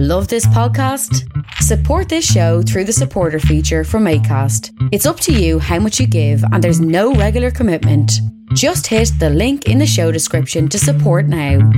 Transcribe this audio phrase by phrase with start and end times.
[0.00, 1.28] Love this podcast?
[1.54, 4.70] Support this show through the supporter feature from ACAST.
[4.92, 8.12] It's up to you how much you give, and there's no regular commitment.
[8.54, 11.68] Just hit the link in the show description to support now.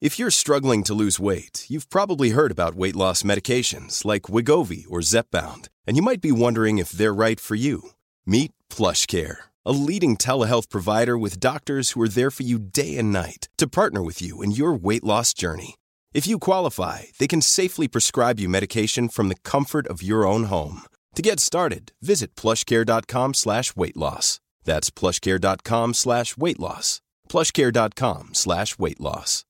[0.00, 4.86] If you're struggling to lose weight, you've probably heard about weight loss medications like Wegovy
[4.90, 7.90] or Zepbound, and you might be wondering if they're right for you.
[8.26, 13.12] Meet PlushCare, a leading telehealth provider with doctors who are there for you day and
[13.12, 15.76] night to partner with you in your weight loss journey.
[16.12, 20.44] If you qualify, they can safely prescribe you medication from the comfort of your own
[20.44, 20.82] home.
[21.14, 24.40] To get started, visit plushcare.com slash weight loss.
[24.64, 27.00] That's plushcare.com slash weight loss.
[27.28, 29.44] plushcare.com slash weight loss.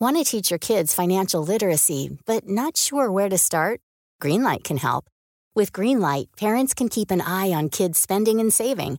[0.00, 3.80] Want to teach your kids financial literacy, but not sure where to start?
[4.22, 5.06] Greenlight can help.
[5.56, 8.98] With Greenlight, parents can keep an eye on kids' spending and saving,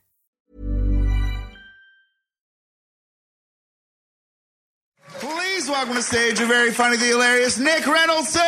[5.19, 8.41] Please welcome to stage a very funny, the hilarious Nick Reynoldson!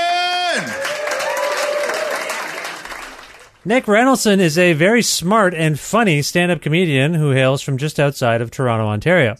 [3.65, 7.99] Nick Reynoldson is a very smart and funny stand up comedian who hails from just
[7.99, 9.35] outside of Toronto, Ontario.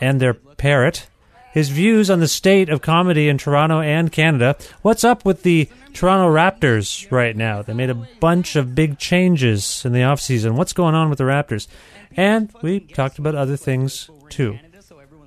[0.00, 1.06] and their parrot.
[1.52, 4.56] His views on the state of comedy in Toronto and Canada.
[4.80, 7.60] What's up with the Toronto Raptors right now?
[7.60, 10.54] They made a bunch of big changes in the offseason.
[10.54, 11.68] What's going on with the Raptors?
[12.16, 14.58] And we talked about other things too.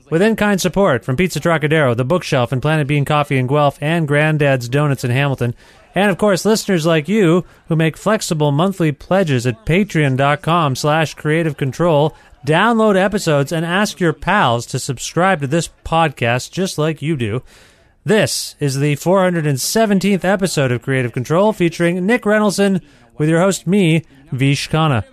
[0.09, 4.07] With in-kind support from Pizza Trocadero, The Bookshelf, and Planet Bean Coffee in Guelph, and
[4.07, 5.55] Granddad's Donuts in Hamilton,
[5.95, 11.57] and of course listeners like you who make flexible monthly pledges at patreon.com slash creative
[11.57, 12.15] control,
[12.45, 17.41] download episodes, and ask your pals to subscribe to this podcast just like you do.
[18.03, 22.83] This is the 417th episode of Creative Control featuring Nick Reynoldson
[23.17, 25.03] with your host, me, Vish Khanna.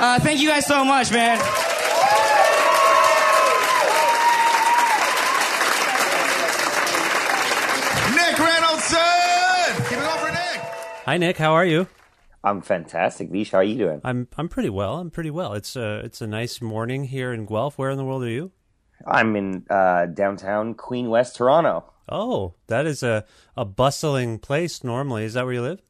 [0.00, 1.38] Uh, thank you guys so much, man.
[8.14, 9.88] Nick Reynoldson!
[9.88, 10.60] Keep it going for Nick!
[11.04, 11.36] Hi, Nick.
[11.36, 11.86] How are you?
[12.42, 13.28] I'm fantastic.
[13.28, 14.00] Vish, how are you doing?
[14.04, 15.00] I'm I'm pretty well.
[15.00, 15.52] I'm pretty well.
[15.52, 17.76] It's a it's a nice morning here in Guelph.
[17.76, 18.52] Where in the world are you?
[19.06, 21.84] I'm in uh, downtown Queen West, Toronto.
[22.08, 24.82] Oh, that is a a bustling place.
[24.82, 25.82] Normally, is that where you live?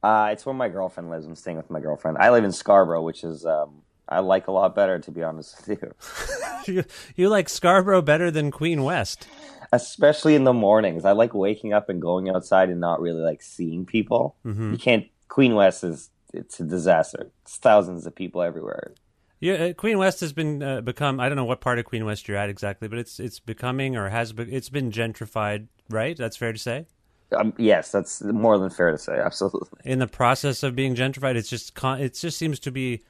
[0.00, 1.26] Uh, it's where my girlfriend lives.
[1.26, 2.18] I'm staying with my girlfriend.
[2.18, 5.66] I live in Scarborough, which is um, I like a lot better, to be honest
[5.66, 6.72] with you.
[6.72, 6.84] you
[7.16, 9.26] you like Scarborough better than Queen West?
[9.72, 11.04] Especially in the mornings.
[11.04, 14.36] I like waking up and going outside and not really like seeing people.
[14.44, 14.72] Mm-hmm.
[14.72, 15.06] You can't.
[15.28, 17.30] Queen West is it's a disaster.
[17.42, 18.92] It's thousands of people everywhere.
[19.40, 21.18] Yeah, uh, Queen West has been uh, become.
[21.18, 23.96] I don't know what part of Queen West you're at exactly, but it's it's becoming
[23.96, 25.68] or has be, it's been gentrified.
[25.88, 26.86] Right, that's fair to say.
[27.36, 29.18] Um, yes, that's more than fair to say.
[29.24, 29.80] Absolutely.
[29.84, 33.02] In the process of being gentrified, it's just con- it just seems to be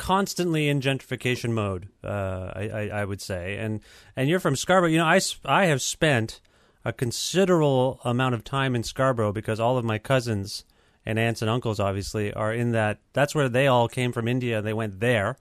[0.00, 1.88] constantly in gentrification mode.
[2.02, 3.80] Uh, I, I, I would say, and
[4.16, 4.88] and you're from Scarborough.
[4.88, 6.40] You know, I I have spent
[6.86, 10.64] a considerable amount of time in Scarborough because all of my cousins
[11.04, 13.00] and aunts and uncles obviously are in that.
[13.12, 14.62] That's where they all came from India.
[14.62, 15.36] They went there.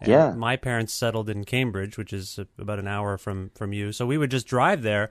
[0.00, 0.30] And Yeah.
[0.30, 3.90] My parents settled in Cambridge, which is about an hour from from you.
[3.90, 5.10] So we would just drive there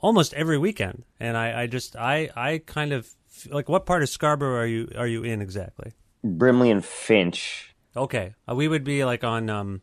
[0.00, 1.02] almost every weekend.
[1.18, 3.10] And I, I just I I kind of
[3.50, 5.90] like what part of Scarborough are you are you in exactly?
[6.22, 7.74] Brimley and Finch.
[7.98, 9.82] Okay, uh, we would be like on um,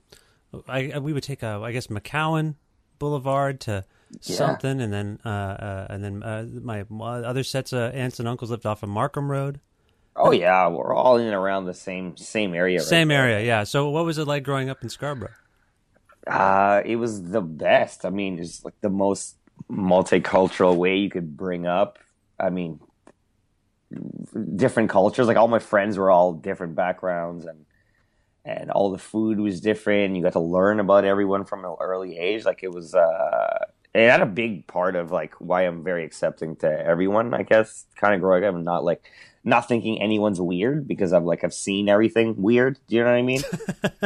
[0.68, 2.56] I uh, we would take uh, I guess McCowan
[3.00, 3.86] Boulevard to
[4.22, 4.36] Yeah.
[4.36, 8.28] something, and then uh, uh and then uh, my, my other sets of aunts and
[8.28, 9.60] uncles lived off of Markham Road.
[10.16, 12.80] Oh yeah, we're all in and around the same same area.
[12.80, 13.22] right Same there.
[13.22, 13.64] area, yeah.
[13.66, 15.34] So what was it like growing up in Scarborough?
[16.26, 18.06] Uh, it was the best.
[18.06, 19.36] I mean, it's like the most
[19.70, 22.00] multicultural way you could bring up.
[22.40, 22.80] I mean,
[24.56, 25.28] different cultures.
[25.28, 27.66] Like all my friends were all different backgrounds, and
[28.46, 30.16] and all the food was different.
[30.16, 32.46] You got to learn about everyone from an early age.
[32.46, 36.56] Like it was, uh, it had a big part of like why I'm very accepting
[36.58, 37.34] to everyone.
[37.34, 39.04] I guess kind of growing up, I'm not like
[39.46, 42.80] not thinking anyone's weird because I've like I've seen everything weird.
[42.88, 43.42] Do you know what I mean?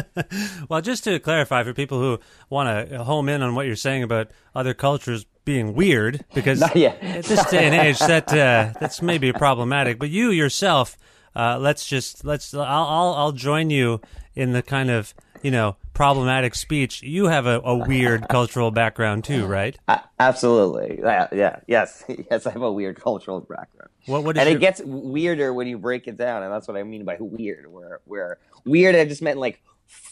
[0.69, 2.19] well, just to clarify for people who
[2.49, 6.73] want to home in on what you're saying about other cultures being weird, because at
[6.73, 9.97] this day and age, that uh, that's maybe problematic.
[9.97, 10.97] But you yourself,
[11.35, 14.01] uh, let's just let's I'll, I'll I'll join you
[14.35, 17.03] in the kind of you know problematic speech.
[17.03, 19.77] You have a, a weird cultural background too, right?
[19.87, 20.99] A- absolutely.
[21.01, 21.59] Yeah, yeah.
[21.67, 22.03] Yes.
[22.31, 22.45] Yes.
[22.45, 23.89] I have a weird cultural background.
[24.05, 26.67] What what is and your, it gets weirder when you break it down, and that's
[26.67, 27.71] what I mean by weird.
[27.71, 29.61] Where where weird, I just meant like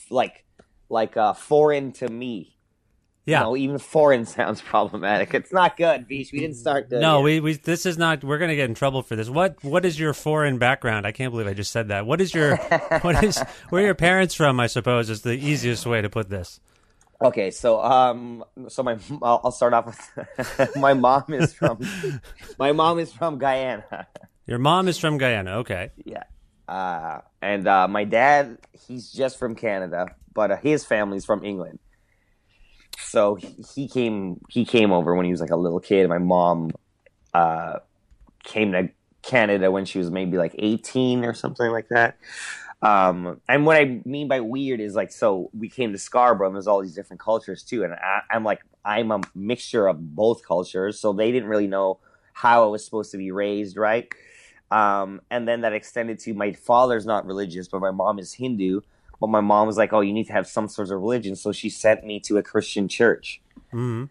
[0.10, 0.44] like
[0.90, 2.56] like uh, foreign to me.
[3.27, 3.39] Yeah.
[3.39, 5.33] You know, even foreign sounds problematic.
[5.33, 6.31] It's not good, Vish.
[6.31, 7.01] We didn't start good.
[7.01, 7.24] No, yet.
[7.24, 8.24] we, we this is not.
[8.24, 9.29] We're gonna get in trouble for this.
[9.29, 11.06] What what is your foreign background?
[11.06, 12.06] I can't believe I just said that.
[12.06, 12.56] What is your
[13.01, 13.38] what is
[13.69, 14.62] where are your parents from?
[14.62, 16.62] I suppose is the easiest way to put this.
[17.21, 21.79] Okay, so um, so my I'll, I'll start off with my mom is from
[22.57, 24.07] my mom is from Guyana.
[24.45, 25.57] Your mom is from Guyana.
[25.57, 25.91] Okay.
[26.06, 26.24] Yeah.
[26.69, 28.57] Uh, and uh, my dad,
[28.88, 31.79] he's just from Canada, but uh, his family's from England.
[33.07, 36.09] So he, he came he came over when he was like a little kid.
[36.09, 36.71] My mom
[37.33, 37.80] uh,
[38.44, 38.89] came to
[39.21, 42.18] Canada when she was maybe like 18 or something like that.
[42.81, 46.56] Um, and what I mean by weird is like, so we came to Scarborough and
[46.56, 47.83] there's all these different cultures too.
[47.83, 51.00] And I, I'm like, I'm a mixture of both cultures.
[51.00, 52.00] So they didn't really know
[52.33, 54.13] how I was supposed to be raised, right?
[54.69, 58.81] Um, and then that extended to my father's not religious, but my mom is Hindu.
[59.19, 61.52] But my mom was like, "Oh, you need to have some sort of religion," so
[61.52, 63.42] she sent me to a Christian church.
[63.72, 64.06] hmm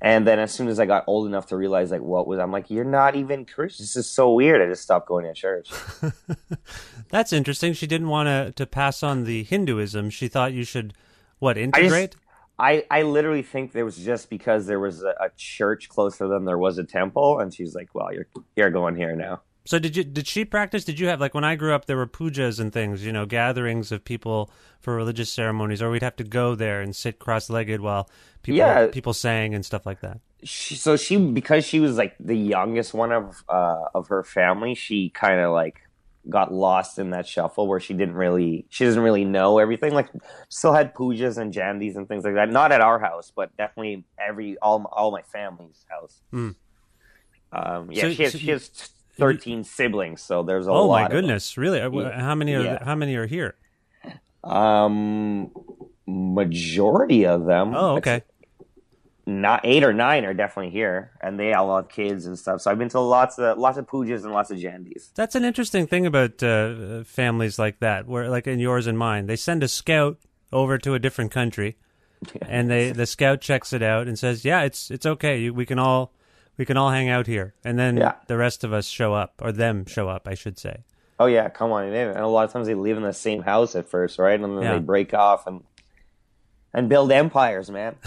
[0.00, 2.52] And then as soon as I got old enough to realize like what was, I'm
[2.52, 3.84] like, "You're not even Christian.
[3.84, 5.70] This is so weird." I just stopped going to church.
[7.10, 7.72] That's interesting.
[7.72, 10.10] She didn't want to to pass on the Hinduism.
[10.10, 10.94] She thought you should
[11.38, 12.16] what integrate.
[12.58, 16.46] I, I literally think there was just because there was a, a church closer than
[16.46, 18.26] there was a temple, and she's like, "Well, you're
[18.56, 20.84] you're going here now." So did you did she practice?
[20.84, 23.26] Did you have like when I grew up there were pujas and things, you know,
[23.26, 27.50] gatherings of people for religious ceremonies, or we'd have to go there and sit cross
[27.50, 28.08] legged while
[28.42, 28.86] people Yeah.
[28.86, 30.20] people sang and stuff like that.
[30.44, 34.74] she, so she because she was like the youngest one of uh, of her family,
[34.74, 35.80] she kind of like
[36.28, 39.92] got lost in that shuffle where she didn't really she doesn't really know everything.
[39.94, 40.08] Like
[40.48, 42.50] still had pujas and jhandis and things like that.
[42.50, 46.20] Not at our house, but definitely every all all my family's house.
[46.32, 46.54] Mm.
[47.52, 48.68] Um, yeah, So- she has so she has
[49.16, 50.88] thirteen siblings, so there's a Oh lot.
[50.88, 51.16] my of them.
[51.16, 51.80] Oh, my goodness, really?
[51.80, 52.20] Uh, Yeah.
[52.20, 52.84] How many are Yeah.
[52.84, 53.54] how many are here?
[54.44, 55.50] Um,
[56.06, 57.74] majority of them.
[57.74, 58.22] Oh, okay.
[59.28, 62.60] not eight or nine are definitely here, and they all have kids and stuff.
[62.60, 65.12] So I've been to lots of lots of pujas and lots of jhandis.
[65.16, 69.26] That's an interesting thing about uh, families like that, where like in yours and mine,
[69.26, 70.18] they send a scout
[70.52, 71.76] over to a different country,
[72.48, 75.50] and they the scout checks it out and says, "Yeah, it's it's okay.
[75.50, 76.12] We can all
[76.56, 78.14] we can all hang out here." And then Yeah.
[78.26, 80.84] the rest of us show up, or them show up, I should say.
[81.18, 81.94] Oh yeah, come on in.
[81.94, 84.38] And a lot of times they live in the same house at first, right?
[84.38, 84.72] And then Yeah.
[84.74, 85.62] they break off and
[86.74, 87.96] and build empires, man.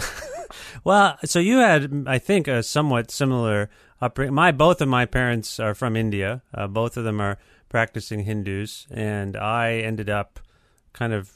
[0.82, 3.70] Well, so you had, I think, a somewhat similar
[4.00, 4.34] upbringing.
[4.34, 6.42] My both of my parents are from India.
[6.52, 7.38] Uh, both of them are
[7.68, 10.40] practicing Hindus, and I ended up
[10.92, 11.30] kind of.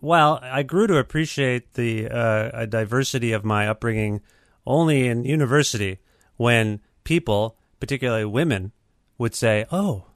[0.00, 4.22] Well, I grew to appreciate the uh, diversity of my upbringing
[4.66, 5.98] only in university
[6.36, 8.72] when people, particularly women,
[9.18, 10.06] would say, "Oh,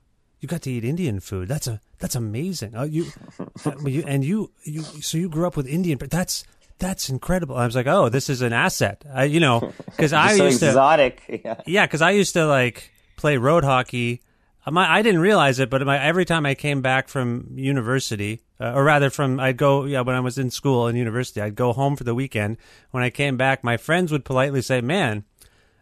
[0.40, 1.48] you got to eat Indian food.
[1.48, 2.72] That's a that's amazing.
[2.74, 3.06] Oh, you,
[3.84, 6.44] you and you you so you grew up with Indian, but that's
[6.78, 7.56] that's incredible.
[7.56, 9.04] I was like, oh, this is an asset.
[9.12, 11.22] I, you know, because I so used to exotic.
[11.44, 11.60] Yeah.
[11.66, 14.22] yeah, because I used to like play road hockey.
[14.66, 18.72] My, I didn't realize it, but my, every time I came back from university, uh,
[18.74, 21.72] or rather from, I'd go, yeah, when I was in school and university, I'd go
[21.72, 22.58] home for the weekend.
[22.90, 25.24] When I came back, my friends would politely say, man,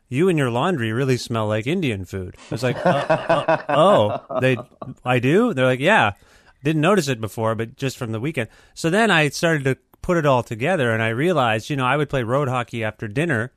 [0.09, 2.37] you and your laundry really smell like Indian food.
[2.39, 4.57] I was like, uh, uh, oh, they,
[5.05, 5.55] I do?
[5.55, 6.13] They're like, yeah.
[6.65, 8.49] Didn't notice it before, but just from the weekend.
[8.75, 11.97] So then I started to put it all together and I realized, you know, I
[11.97, 13.53] would play road hockey after dinner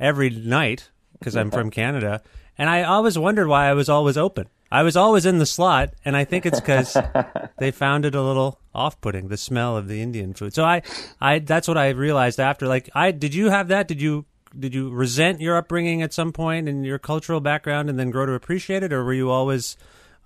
[0.00, 2.22] every night because I'm from Canada.
[2.58, 4.48] And I always wondered why I was always open.
[4.72, 6.96] I was always in the slot, and I think it's because
[7.58, 10.54] they found it a little off-putting, the smell of the Indian food.
[10.54, 10.82] So I,
[11.20, 12.68] I that's what I realized after.
[12.68, 13.88] Like, I did you have that?
[13.88, 14.26] Did you
[14.58, 18.26] did you resent your upbringing at some point in your cultural background, and then grow
[18.26, 19.76] to appreciate it, or were you always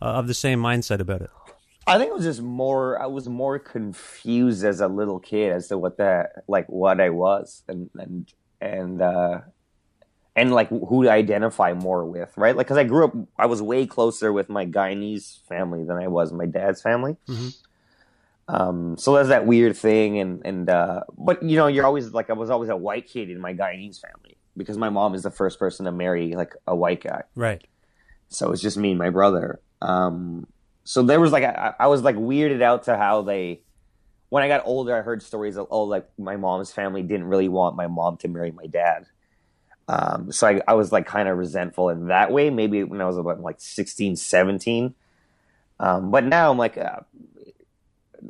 [0.01, 1.31] uh, of the same mindset about it?
[1.87, 3.01] I think it was just more.
[3.01, 7.11] I was more confused as a little kid as to what that like what I
[7.11, 9.41] was, and and and uh,
[10.35, 12.57] and like who to identify more with, right?
[12.57, 16.09] Like, because I grew up, I was way closer with my Guyanese family than I
[16.09, 17.17] was my dad's family.
[18.47, 22.31] Um, so there's that weird thing, and and uh, but you know, you're always like
[22.31, 25.31] I was always a white kid in my Guyanese family because my mom is the
[25.31, 27.23] first person to marry like a white guy.
[27.35, 27.67] Right.
[28.29, 29.61] So it's just me and my brother.
[29.81, 30.47] Um,
[30.85, 33.63] so there was like I, I was like weirded out to how they.
[34.29, 37.49] When I got older, I heard stories of oh, like my mom's family didn't really
[37.49, 39.07] want my mom to marry my dad.
[39.87, 42.51] Um, so I, I was like kind of resentful in that way.
[42.51, 44.95] Maybe when I was about like 16, 17.
[45.79, 47.01] Um, but now I'm like, uh,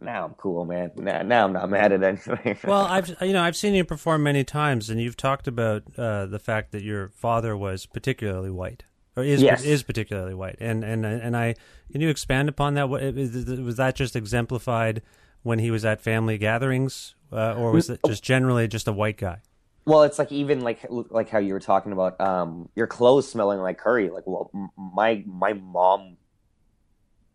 [0.05, 0.91] now I'm cool, man.
[0.97, 2.59] Now, now I'm not mad at anything.
[2.65, 6.27] Well, I've you know I've seen you perform many times, and you've talked about uh,
[6.27, 8.85] the fact that your father was particularly white,
[9.17, 9.65] or is Yes.
[9.65, 11.55] is particularly white, and and and I
[11.91, 12.89] can you expand upon that?
[12.89, 15.03] What was that just exemplified
[15.43, 19.19] when he was at family gatherings, uh, or was it just generally just a white
[19.19, 19.41] guy?
[19.87, 23.61] Well, it's like even like like how you were talking about um, your clothes smelling
[23.61, 24.09] like curry.
[24.09, 26.17] Like, well, m- my my mom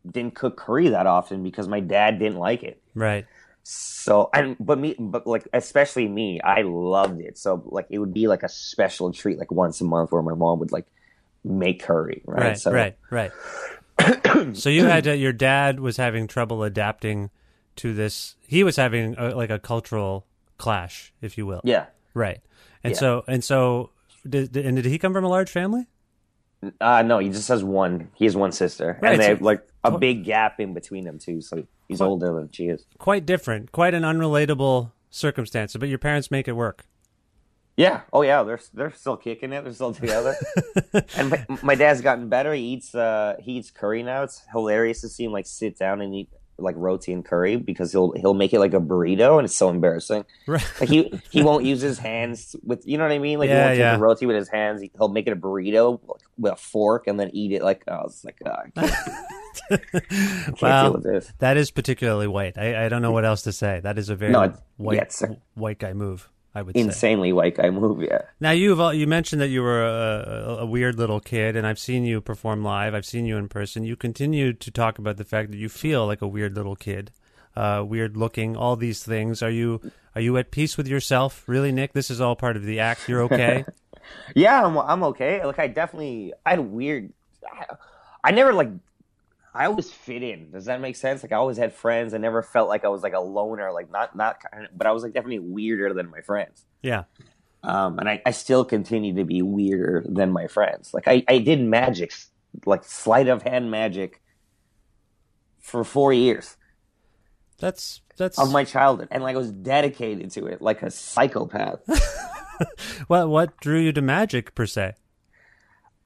[0.10, 2.82] didn't cook curry that often because my dad didn't like it.
[2.96, 3.25] Right.
[3.63, 7.38] So, and but me, but like especially me, I loved it.
[7.38, 10.34] So, like, it would be like a special treat, like once a month, where my
[10.34, 10.86] mom would like
[11.44, 12.41] make curry, right?
[12.41, 12.58] Right.
[12.58, 12.98] so, Right.
[13.12, 13.32] Right.
[14.53, 17.29] so you had uh, your dad was having trouble adapting
[17.77, 18.36] to this.
[18.48, 20.25] He was having a, like a cultural
[20.58, 21.62] clash, if you will.
[21.63, 21.88] Yeah.
[22.13, 22.39] Right.
[22.84, 23.00] And Yeah.
[23.00, 23.91] so and so
[24.27, 25.88] did, did- and did he come from a large family?
[26.82, 28.10] Uh no, he just has one.
[28.16, 31.18] He has one sister, Right, and they have like a big gap in between them
[31.18, 31.42] too.
[31.42, 32.86] So he's older than she is.
[32.98, 36.86] Quite different, quite an unrelatable circumstance, but your parents make it work.
[37.78, 38.01] Yeah.
[38.12, 38.44] Oh yeah.
[38.44, 39.63] They're they're still kicking it.
[39.63, 40.36] They're still together.
[41.16, 42.54] and my, my dad's gotten better.
[42.54, 44.24] He eats uh he eats curry now.
[44.24, 46.30] It's hilarious to see him like sit down and eat
[46.62, 49.70] like roti and curry because he'll he'll make it like a burrito and it's so
[49.70, 50.25] embarrassing.
[50.48, 50.63] Right.
[50.80, 53.39] Like he he won't use his hands with you know what I mean.
[53.39, 53.92] Like Yeah, he won't yeah.
[53.92, 54.82] take the roti with his hands.
[54.98, 56.00] He'll make it a burrito
[56.38, 58.94] with a fork and then eat it like oh, it's like oh, I can't,
[59.72, 61.32] I can't deal Wow, with this.
[61.39, 62.58] that is particularly white.
[62.58, 63.80] I, I don't know what else to say.
[63.82, 66.30] That is a very No, white yeah, white guy move.
[66.56, 66.82] I would say.
[66.82, 68.01] Insanely white guy move.
[68.01, 68.22] Yeah.
[68.39, 71.79] Now you've you mentioned that you were a, a, a weird little kid, and I've
[71.79, 72.94] seen you perform live.
[72.94, 73.84] I've seen you in person.
[73.84, 77.12] You continue to talk about the fact that you feel like a weird little kid,
[77.56, 79.44] uh, weird looking, all these things.
[79.44, 79.79] Are you
[80.15, 81.94] are you at peace with yourself, really, Nick?
[81.94, 83.08] This is all part of the act.
[83.08, 83.65] You're okay.
[84.36, 85.46] Yeah, I'm, I'm okay.
[85.46, 87.13] Like I definitely, I had weird.
[87.46, 87.75] I,
[88.24, 88.70] I never like.
[89.53, 90.51] I always fit in.
[90.51, 91.24] Does that make sense?
[91.24, 92.13] Like I always had friends.
[92.13, 93.72] I never felt like I was like a loner.
[93.72, 96.65] Like not not, kind of, but I was like definitely weirder than my friends.
[96.82, 97.03] yeah.
[97.62, 100.94] Um, and I, I still continue to be weirder than my friends.
[100.94, 102.13] Like I, I did magic,
[102.65, 104.22] like sleight of hand magic,
[105.60, 106.58] for four years
[107.60, 111.82] That's that's of my childhood, and like I was dedicated to it, like a psychopath.
[113.08, 114.94] what what drew you to magic per se.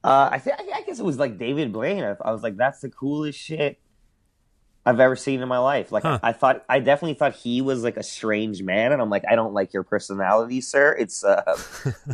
[0.04, 2.04] Uh, I think I guess it was like David Blaine.
[2.04, 3.80] I, I was like, that's the coolest shit
[4.84, 5.90] I've ever seen in my life.
[5.92, 6.18] Like, Huh.
[6.22, 9.34] I, thought, I definitely thought he was like a strange man, and I'm like, I
[9.34, 10.92] don't like your personality, sir.
[10.92, 11.56] It's uh,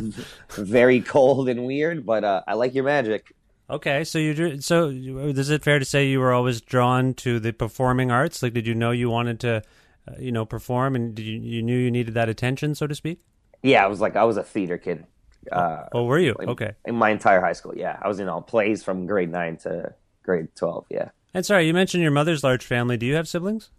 [0.51, 3.35] very cold and weird, but uh, I like your magic.
[3.69, 7.53] Okay, so you so is it fair to say you were always drawn to the
[7.53, 8.41] performing arts?
[8.41, 9.63] Like, did you know you wanted to,
[10.07, 12.95] uh, you know, perform, and did you you knew you needed that attention, so to
[12.95, 13.19] speak?
[13.63, 15.05] Yeah, I was like, I was a theater kid.
[15.51, 16.35] Uh, Oh, were you?
[16.39, 16.71] Okay.
[16.85, 19.93] In my entire high school, yeah, I was in all plays from grade nine to
[20.23, 20.85] grade twelve.
[20.89, 22.97] Yeah, And sorry, you mentioned your mother's large family.
[22.97, 23.69] Do you have siblings?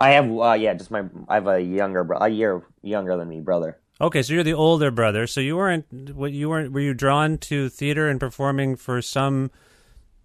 [0.00, 3.28] I have, uh, yeah, just my, I have a younger, bro- a year younger than
[3.28, 3.78] me brother.
[4.00, 5.26] Okay, so you're the older brother.
[5.28, 9.52] So you weren't what you weren't were you drawn to theater and performing for some,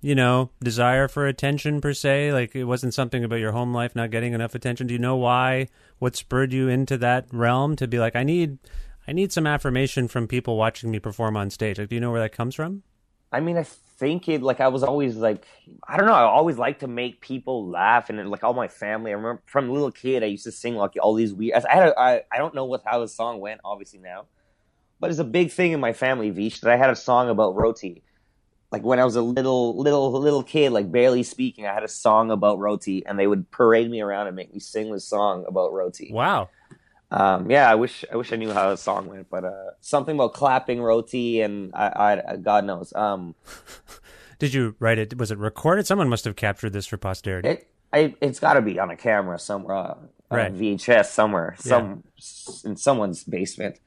[0.01, 2.33] you know, desire for attention per se?
[2.33, 4.87] Like it wasn't something about your home life not getting enough attention.
[4.87, 5.67] Do you know why?
[5.99, 8.57] What spurred you into that realm to be like, I need,
[9.09, 11.79] I need some affirmation from people watching me perform on stage.
[11.79, 12.83] Like, do you know where that comes from?
[13.31, 15.47] I mean, I think it like I was always like
[15.87, 16.13] I don't know.
[16.13, 19.09] I always like to make people laugh, and like all my family.
[19.09, 21.65] I remember from a little kid, I used to sing like all these weird.
[21.65, 24.27] I had a, I, I don't know what how the song went, obviously now,
[24.99, 27.55] but it's a big thing in my family, Vish, that I had a song about
[27.55, 28.03] roti.
[28.71, 31.87] Like when I was a little little little kid, like barely speaking, I had a
[31.87, 35.45] song about roti, and they would parade me around and make me sing the song
[35.47, 36.11] about roti.
[36.13, 36.49] Wow.
[37.11, 40.15] Um, yeah, I wish I wish I knew how the song went, but uh, something
[40.15, 42.93] about clapping roti and I, I God knows.
[42.93, 43.35] Um,
[44.39, 45.17] Did you write it?
[45.17, 45.85] Was it recorded?
[45.87, 47.49] Someone must have captured this for posterity.
[47.49, 49.95] It I, it's got to be on a camera somewhere, uh,
[50.31, 50.51] Right.
[50.51, 52.03] on VHS somewhere, some
[52.63, 53.79] in someone's basement.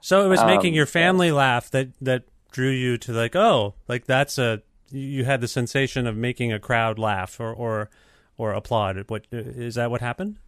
[0.00, 3.74] So it was making Um, your family laugh that that drew you to like, oh,
[3.86, 7.90] like that's a you- you had the sensation of making a crowd laugh or or
[8.36, 9.04] or applaud.
[9.08, 9.92] What is that?
[9.92, 10.38] What happened?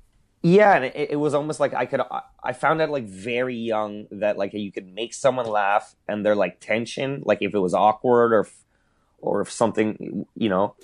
[0.46, 2.00] Yeah, and it, it was almost like I could.
[2.00, 6.36] I- found out like very young that like you could make someone laugh and their
[6.36, 8.54] like tension, like if it was awkward or if,
[9.18, 10.76] or if something, you know,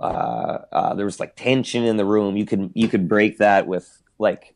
[0.00, 3.66] uh, uh, there was like tension in the room, you could you could break that
[3.66, 4.54] with like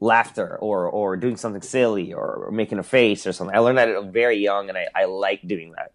[0.00, 3.56] laughter or or doing something silly or, or making a face or something.
[3.56, 5.92] I learned that at very young, and I I like doing that.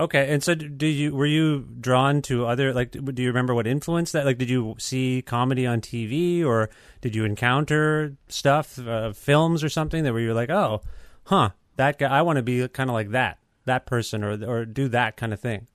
[0.00, 3.66] Okay, and so do you were you drawn to other like do you remember what
[3.66, 4.24] influenced that?
[4.24, 9.68] Like, did you see comedy on TV or did you encounter stuff, uh, films or
[9.68, 10.82] something that where you were like, oh,
[11.24, 14.64] huh, that guy, I want to be kind of like that, that person, or or
[14.64, 15.66] do that kind of thing.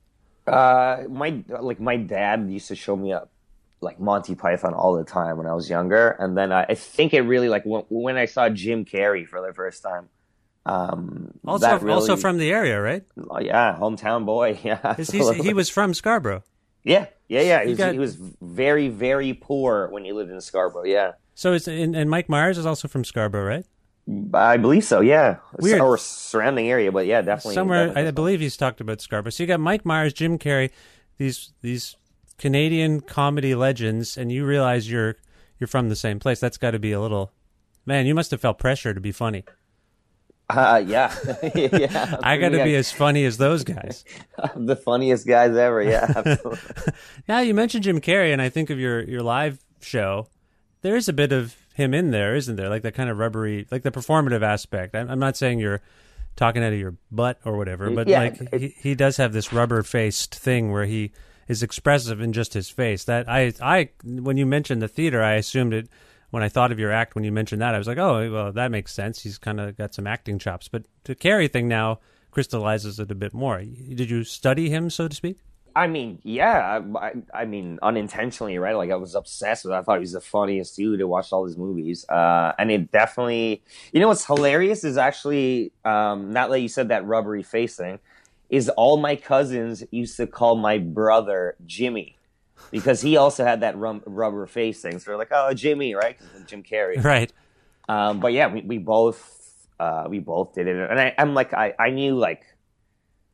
[0.47, 3.29] Uh, my like my dad used to show me up
[3.81, 7.13] like Monty Python all the time when I was younger, and then I, I think
[7.13, 10.07] it really like when, when I saw Jim Carrey for the first time.
[10.65, 13.03] Um, Also, really- also from the area, right?
[13.29, 16.43] oh, yeah, hometown boy, yeah, he was from Scarborough.
[16.83, 17.63] yeah, yeah, yeah.
[17.63, 20.85] He was, got- he was very, very poor when he lived in Scarborough.
[20.85, 23.65] Yeah, So it's and, and Mike Myers is also from Scarborough, right?
[24.33, 24.99] I believe so.
[25.01, 25.79] Yeah, Weird.
[25.79, 28.07] or surrounding area, but yeah, definitely Somewhere, definitely.
[28.09, 29.31] I believe he's talked about Scarborough.
[29.31, 30.71] So you got Mike Myers, Jim Carrey,
[31.17, 31.95] these these
[32.37, 35.15] Canadian comedy legends, and you realize you're
[35.59, 36.39] you're from the same place.
[36.39, 37.31] That's got to be a little
[37.85, 38.05] man.
[38.05, 39.43] You must have felt pressure to be funny.
[40.49, 41.15] Uh, yeah,
[41.55, 42.17] yeah.
[42.21, 44.03] I got to be as funny as those guys.
[44.55, 45.81] the funniest guys ever.
[45.81, 46.93] Yeah, absolutely.
[47.27, 50.27] now you mentioned Jim Carrey, and I think of your your live show.
[50.81, 52.69] There is a bit of him in there, isn't there?
[52.69, 54.95] Like that kind of rubbery, like the performative aspect.
[54.95, 55.81] I'm, I'm not saying you're
[56.35, 59.53] talking out of your butt or whatever, but Yeah, like he, he does have this
[59.53, 61.11] rubber faced thing where he
[61.47, 63.05] is expressive in just his face.
[63.05, 65.89] That I I when you mentioned the theater, I assumed it.
[66.33, 68.51] When I thought of your act, when you mentioned that, I was like, "Oh, well,
[68.53, 69.21] that makes sense.
[69.21, 71.99] He's kind of got some acting chops." But the Carrey thing now
[72.31, 73.61] crystallizes it a bit more.
[73.61, 75.37] Did you study him, so to speak?
[75.75, 76.81] I mean, yeah.
[76.95, 78.75] I, I, I mean, unintentionally, right?
[78.75, 79.73] Like I was obsessed with.
[79.73, 79.77] It.
[79.77, 80.99] I thought he was the funniest dude.
[80.99, 83.61] I watched all his movies, uh, and it definitely.
[83.91, 87.99] You know what's hilarious is actually um, not that you said that rubbery face thing.
[88.49, 92.17] Is all my cousins used to call my brother Jimmy
[92.71, 94.99] because he also had that rum, rubber face thing.
[94.99, 96.17] So they're like, "Oh, Jimmy," right?
[96.47, 97.03] Jim Carrey.
[97.03, 97.31] Right.
[97.87, 101.53] Um, but yeah, we, we both uh, we both did it, and I, I'm like
[101.53, 102.43] I, I knew like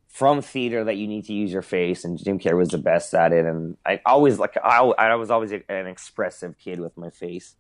[0.08, 3.14] from theater that you need to use your face, and Jim Carrey was the best
[3.14, 7.10] at it, and I always like I, I was always an expressive kid with my
[7.10, 7.56] face.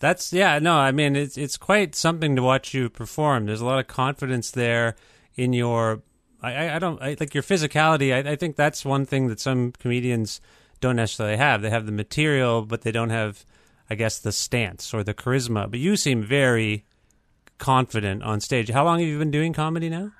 [0.00, 3.46] That's yeah, no, I mean it's it's quite something to watch you perform.
[3.46, 4.96] There's a lot of confidence there
[5.36, 6.02] in your
[6.42, 8.12] I, I, don't I, like your physicality.
[8.12, 10.40] I, I think that's one thing that some comedians
[10.80, 11.62] don't necessarily have.
[11.62, 13.44] They have the material, but they don't have,
[13.88, 15.70] I guess, the stance or the charisma.
[15.70, 16.84] But you seem very
[17.58, 18.70] confident on stage.
[18.70, 20.12] How long have you been doing comedy now?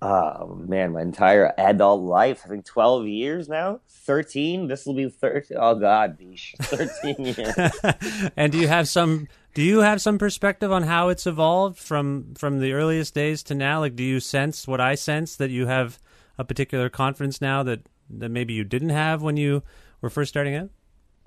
[0.00, 2.42] Oh man, my entire adult life.
[2.44, 3.80] I think twelve years now.
[3.88, 4.68] Thirteen.
[4.68, 5.56] This will be thirteen.
[5.60, 6.18] Oh God.
[6.60, 8.30] Thirteen years.
[8.36, 9.26] and do you have some
[9.58, 13.54] do you have some perspective on how it's evolved from from the earliest days to
[13.56, 15.98] now like do you sense what i sense that you have
[16.38, 19.62] a particular confidence now that that maybe you didn't have when you
[20.00, 20.70] were first starting out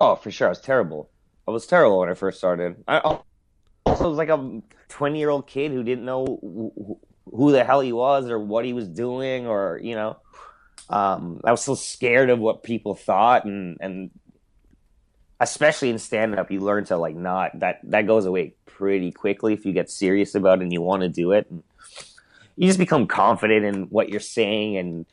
[0.02, 0.48] Oh, for sure.
[0.48, 1.10] I was terrible.
[1.46, 2.82] I was terrible when I first started.
[2.88, 3.22] I also
[3.86, 7.92] was like a 20 year old kid who didn't know wh- who the hell he
[7.92, 10.16] was or what he was doing or, you know,
[10.88, 14.10] um, I was so scared of what people thought and, and
[15.42, 19.52] especially in stand up, you learn to like not that, that goes away pretty quickly
[19.52, 21.50] if you get serious about it and you want to do it.
[21.50, 21.62] And
[22.56, 25.06] you just become confident in what you're saying and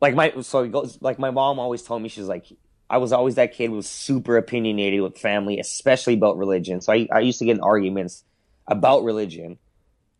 [0.00, 2.46] like my so goes like my mom always told me she's like
[2.90, 6.82] I was always that kid who was super opinionated with family, especially about religion.
[6.82, 8.22] So I, I used to get in arguments
[8.66, 9.58] about religion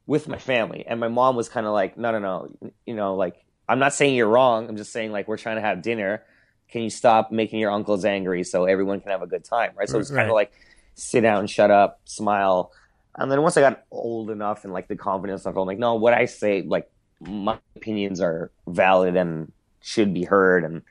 [0.06, 3.14] with my family, and my mom was kind of like, "No, no, no, you know,
[3.14, 4.68] like I'm not saying you're wrong.
[4.68, 6.24] I'm just saying like we're trying to have dinner.
[6.72, 9.88] Can you stop making your uncles angry so everyone can have a good time, right?"
[9.88, 10.52] So it's kind of like
[10.94, 12.72] sit down, shut up, smile.
[13.14, 15.94] And then once I got old enough and like the confidence stuff, I'm like, no,
[15.94, 20.64] what I say, like my opinions are valid and should be heard.
[20.64, 20.82] And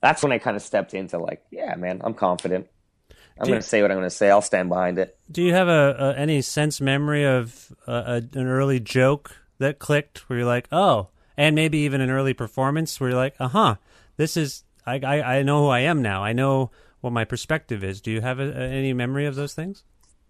[0.00, 2.68] that's when I kind of stepped into like, yeah, man, I'm confident.
[3.38, 4.30] I'm going to say what I'm going to say.
[4.30, 5.18] I'll stand behind it.
[5.30, 9.78] do you have a, a any sense memory of a, a, an early joke that
[9.78, 13.76] clicked where you're like oh and maybe even an early performance where you're like uh-huh
[14.16, 17.84] this is i i, I know who i am now i know what my perspective
[17.84, 19.84] is do you have a, a, any memory of those things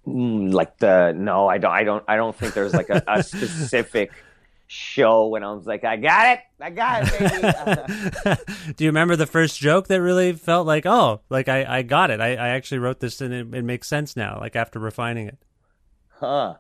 [0.07, 1.73] Mm, like the no, I don't.
[1.73, 2.05] I don't.
[2.07, 4.13] I don't think there's like a, a specific
[4.69, 8.43] show when I was like, I got it, I got it, baby.
[8.77, 12.11] Do you remember the first joke that really felt like, oh, like I, I got
[12.13, 12.21] it.
[12.21, 15.39] I, I actually wrote this and it, it makes sense now, like after refining it.
[16.21, 16.55] huh?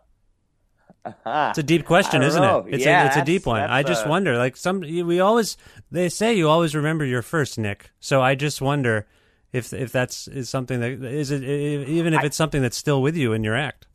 [1.06, 1.46] Uh-huh.
[1.50, 2.58] It's a deep question, isn't know.
[2.66, 2.74] it?
[2.74, 3.62] It's Yeah, a it's a deep one.
[3.62, 5.56] I just a- wonder, like some we always
[5.90, 7.90] they say you always remember your first Nick.
[8.00, 9.06] So I just wonder
[9.52, 13.16] If if that's is something that is it even if it's something that's still with
[13.16, 13.86] you in your act.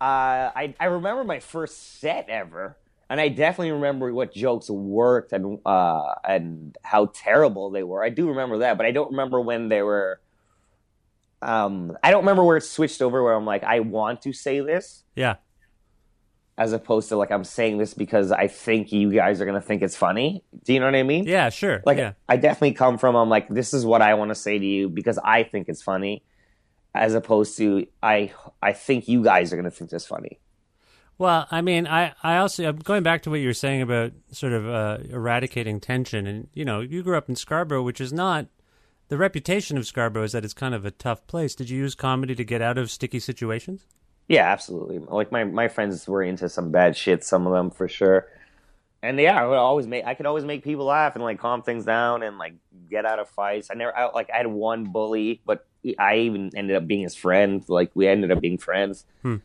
[0.00, 2.76] Uh, I I remember my first set ever,
[3.08, 8.02] and I definitely remember what jokes worked and uh and how terrible they were.
[8.02, 10.20] I do remember that, but I don't remember when they were.
[11.42, 14.60] Um, I don't remember where it switched over where I'm like, I want to say
[14.60, 15.36] this, Yeah.
[16.56, 19.82] As opposed to like I'm saying this because I think you guys are gonna think
[19.82, 20.44] it's funny.
[20.64, 21.24] Do you know what I mean?
[21.24, 21.82] Yeah, sure.
[21.84, 22.12] Like yeah.
[22.28, 24.88] I definitely come from I'm like this is what I want to say to you
[24.88, 26.24] because I think it's funny,
[26.94, 30.38] as opposed to I I think you guys are gonna think this funny.
[31.16, 34.12] Well, I mean, I, I also I'm going back to what you were saying about
[34.32, 38.12] sort of uh, eradicating tension, and you know, you grew up in Scarborough, which is
[38.12, 38.46] not
[39.08, 41.54] the reputation of Scarborough is that it's kind of a tough place.
[41.54, 43.86] Did you use comedy to get out of sticky situations?
[44.28, 44.98] Yeah, absolutely.
[44.98, 48.28] Like my my friends were into some bad shit, some of them for sure.
[49.02, 51.62] And yeah, I would always make I could always make people laugh and like calm
[51.62, 52.54] things down and like
[52.88, 53.68] get out of fights.
[53.70, 55.66] I never I, like I had one bully, but
[55.98, 57.62] I even ended up being his friend.
[57.68, 59.04] Like we ended up being friends.
[59.22, 59.36] Hmm.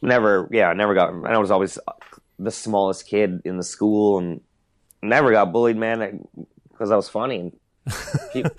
[0.00, 1.14] Never, yeah, I never got.
[1.24, 1.78] I was always
[2.38, 4.40] the smallest kid in the school and
[5.00, 6.26] never got bullied, man,
[6.70, 7.52] because I was funny.
[8.34, 8.50] And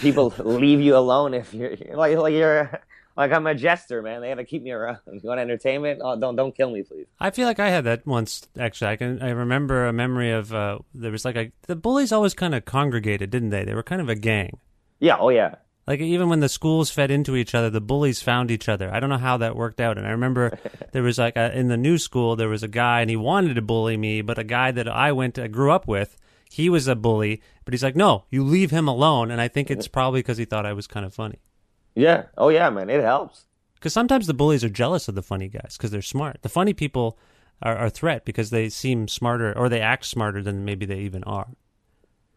[0.00, 2.80] people, people leave you alone if you're like like you're
[3.18, 4.20] like I'm a jester, man.
[4.20, 4.98] They have to keep me around.
[5.12, 6.00] You want entertainment?
[6.02, 7.06] Oh, don't don't kill me, please.
[7.18, 8.46] I feel like I had that once.
[8.58, 9.20] Actually, I can.
[9.20, 12.64] I remember a memory of uh, there was like a the bullies always kind of
[12.64, 13.64] congregated, didn't they?
[13.64, 14.60] They were kind of a gang.
[15.00, 15.18] Yeah.
[15.18, 15.56] Oh yeah.
[15.88, 18.92] Like even when the schools fed into each other, the bullies found each other.
[18.92, 19.96] I don't know how that worked out.
[19.96, 20.58] And I remember
[20.92, 23.54] there was like a, in the new school there was a guy and he wanted
[23.54, 26.16] to bully me, but a guy that I went to, grew up with,
[26.50, 29.30] he was a bully, but he's like, no, you leave him alone.
[29.30, 31.38] And I think it's probably because he thought I was kind of funny.
[31.98, 32.26] Yeah.
[32.38, 32.88] Oh yeah, man.
[32.88, 33.44] It helps.
[33.74, 36.42] Because sometimes the bullies are jealous of the funny guys because they're smart.
[36.42, 37.18] The funny people
[37.60, 41.00] are, are a threat because they seem smarter or they act smarter than maybe they
[41.00, 41.48] even are.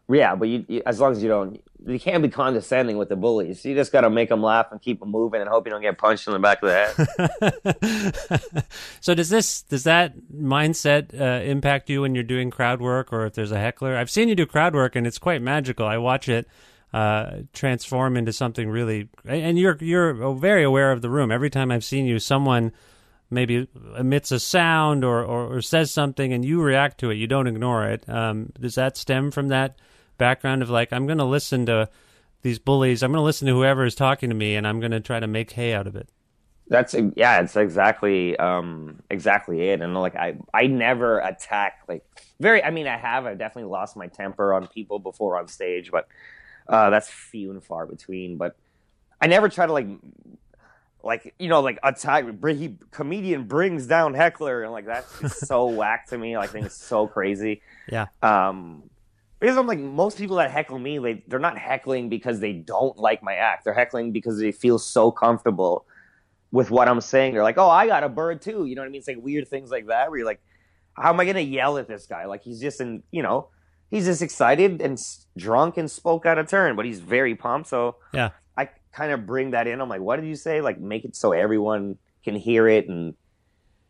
[0.08, 3.14] Yeah, but you, you, as long as you don't, you can't be condescending with the
[3.14, 3.64] bullies.
[3.64, 5.80] You just got to make them laugh and keep them moving, and hope you don't
[5.80, 8.12] get punched in the back of the
[8.50, 8.64] head.
[9.00, 13.26] so does this does that mindset uh, impact you when you're doing crowd work or
[13.26, 13.96] if there's a heckler?
[13.96, 15.86] I've seen you do crowd work and it's quite magical.
[15.86, 16.48] I watch it
[16.92, 21.30] uh, transform into something really, and you're you're very aware of the room.
[21.30, 22.72] Every time I've seen you, someone
[23.30, 27.14] maybe emits a sound or, or, or says something and you react to it.
[27.14, 28.06] You don't ignore it.
[28.06, 29.78] Um, does that stem from that
[30.18, 31.88] background of like I'm going to listen to
[32.42, 33.02] these bullies.
[33.02, 35.18] I'm going to listen to whoever is talking to me, and I'm going to try
[35.20, 36.08] to make hay out of it.
[36.68, 39.82] That's yeah, it's exactly um exactly it.
[39.82, 42.04] And like I I never attack like
[42.40, 45.90] very I mean I have I definitely lost my temper on people before on stage,
[45.90, 46.08] but
[46.68, 48.36] uh that's few and far between.
[48.36, 48.56] But
[49.20, 49.88] I never try to like
[51.04, 56.06] like you know like attack he comedian brings down heckler and like that's so whack
[56.08, 56.36] to me.
[56.36, 57.62] Like I think it's so crazy.
[57.88, 58.06] Yeah.
[58.22, 58.84] Um
[59.40, 62.96] because I'm like most people that heckle me, they they're not heckling because they don't
[62.96, 63.64] like my act.
[63.64, 65.84] They're heckling because they feel so comfortable
[66.52, 67.34] with what I'm saying.
[67.34, 69.00] They're like, "Oh, I got a bird too." You know what I mean?
[69.00, 70.40] It's like weird things like that where you're like,
[70.92, 72.26] "How am I gonna yell at this guy?
[72.26, 73.48] Like he's just in, you know,
[73.92, 77.68] he's just excited and s- drunk and spoke out of turn, but he's very pumped."
[77.68, 78.30] So Yeah.
[78.56, 79.80] I kind of bring that in.
[79.80, 83.14] I'm like, "What did you say?" Like make it so everyone can hear it and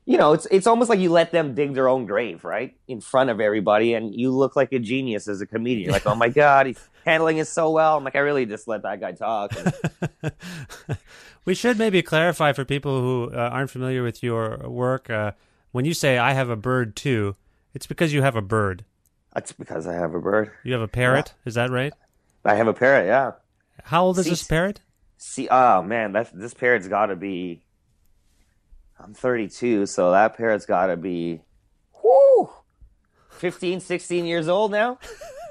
[0.04, 3.00] you know, it's it's almost like you let them dig their own grave, right, in
[3.00, 5.84] front of everybody, and you look like a genius as a comedian.
[5.84, 7.98] You're like, oh my god, he's handling it so well.
[7.98, 9.52] I'm like, I really just let that guy talk.
[10.22, 10.98] And,
[11.44, 15.10] We should maybe clarify for people who uh, aren't familiar with your work.
[15.10, 15.32] Uh,
[15.72, 17.34] when you say "I have a bird too,"
[17.74, 18.84] it's because you have a bird.
[19.34, 20.50] That's because I have a bird.
[20.64, 21.34] You have a parrot.
[21.44, 21.92] Is that right?
[22.44, 23.06] I have a parrot.
[23.06, 23.32] Yeah.
[23.84, 24.80] How old is See- this parrot?
[25.16, 27.62] See, oh man, that this parrot's got to be.
[28.98, 31.40] I'm 32, so that parrot's got to be,
[32.02, 32.50] whoo,
[33.30, 34.98] 15, 16 years old now.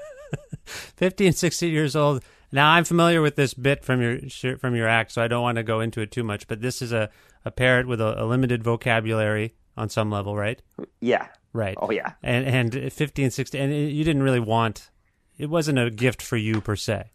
[0.64, 2.22] 15, 16 years old.
[2.50, 4.18] Now I'm familiar with this bit from your
[4.58, 6.46] from your act, so I don't want to go into it too much.
[6.46, 7.08] But this is a,
[7.44, 10.60] a parrot with a, a limited vocabulary on some level, right?
[11.00, 11.28] Yeah.
[11.52, 11.76] Right.
[11.80, 12.12] Oh yeah.
[12.22, 14.90] And and 15, 16, and you didn't really want.
[15.38, 17.10] It wasn't a gift for you per se.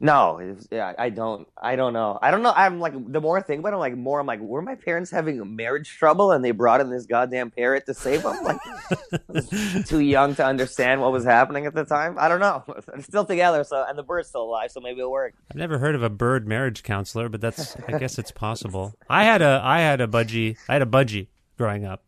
[0.00, 1.48] No, it's, yeah, I don't.
[1.60, 2.20] I don't know.
[2.22, 2.52] I don't know.
[2.54, 4.20] I'm like the more I think about it, I'm like more.
[4.20, 7.86] I'm like, were my parents having marriage trouble and they brought in this goddamn parrot
[7.86, 8.36] to save them?
[8.44, 12.16] Like, too young to understand what was happening at the time.
[12.16, 12.62] I don't know.
[12.86, 15.34] They're still together, so and the bird's still alive, so maybe it'll work.
[15.50, 18.94] I've never heard of a bird marriage counselor, but that's I guess it's possible.
[19.10, 22.07] I had a I had a budgie I had a budgie growing up.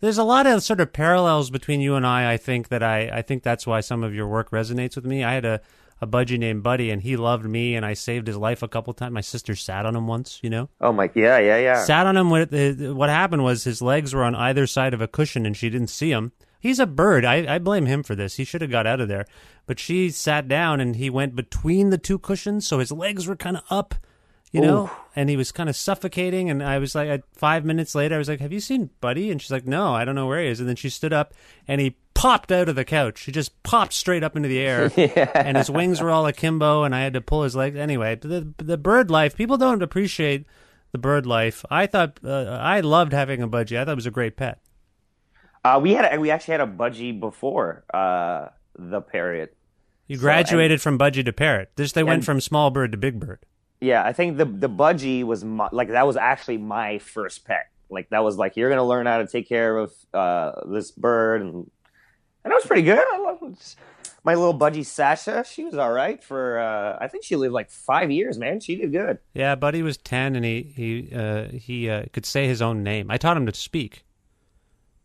[0.00, 2.32] There's a lot of sort of parallels between you and I.
[2.32, 5.24] I think that I I think that's why some of your work resonates with me.
[5.24, 5.60] I had a
[6.00, 8.92] a budgie named Buddy, and he loved me, and I saved his life a couple
[8.92, 9.14] times.
[9.14, 10.68] My sister sat on him once, you know.
[10.80, 11.82] Oh my, yeah, yeah, yeah.
[11.84, 12.30] Sat on him.
[12.30, 15.56] With, uh, what happened was his legs were on either side of a cushion, and
[15.56, 16.32] she didn't see him.
[16.60, 17.24] He's a bird.
[17.24, 18.36] I, I blame him for this.
[18.36, 19.24] He should have got out of there.
[19.66, 23.36] But she sat down and he went between the two cushions, so his legs were
[23.36, 23.94] kind of up,
[24.52, 24.90] you know, Oof.
[25.14, 26.50] and he was kind of suffocating.
[26.50, 29.40] And I was like, five minutes later, I was like, "Have you seen Buddy?" And
[29.40, 31.34] she's like, "No, I don't know where he is." And then she stood up
[31.66, 33.22] and he popped out of the couch.
[33.22, 34.90] He just popped straight up into the air,
[35.34, 37.76] and his wings were all akimbo, and I had to pull his legs.
[37.76, 39.36] Anyway, the the bird life.
[39.36, 40.46] People don't appreciate
[40.92, 41.64] the bird life.
[41.70, 43.78] I thought uh, I loved having a budgie.
[43.78, 44.60] I thought it was a great pet.
[45.64, 49.56] Uh, we had a, we actually had a budgie before uh, the parrot.
[50.06, 51.72] You So, graduated from budgie to parrot.
[51.76, 53.40] This they went from small bird to big bird.
[53.80, 57.70] Yeah, I think the the budgie was my, like that was actually my first pet.
[57.90, 61.42] Like that was like you're gonna learn how to take care of uh, this bird,
[61.42, 61.70] and
[62.44, 62.98] and it was pretty good.
[62.98, 63.76] I love it.
[64.24, 65.44] my little budgie Sasha.
[65.44, 66.58] She was all right for.
[66.58, 68.38] Uh, I think she lived like five years.
[68.38, 69.18] Man, she did good.
[69.34, 73.10] Yeah, Buddy was ten, and he he uh, he uh, could say his own name.
[73.10, 74.04] I taught him to speak.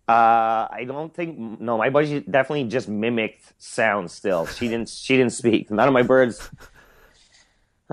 [0.07, 1.77] Uh, I don't think no.
[1.77, 4.13] My budgie definitely just mimicked sounds.
[4.13, 4.89] Still, she didn't.
[4.89, 5.69] She didn't speak.
[5.69, 6.49] None of my birds.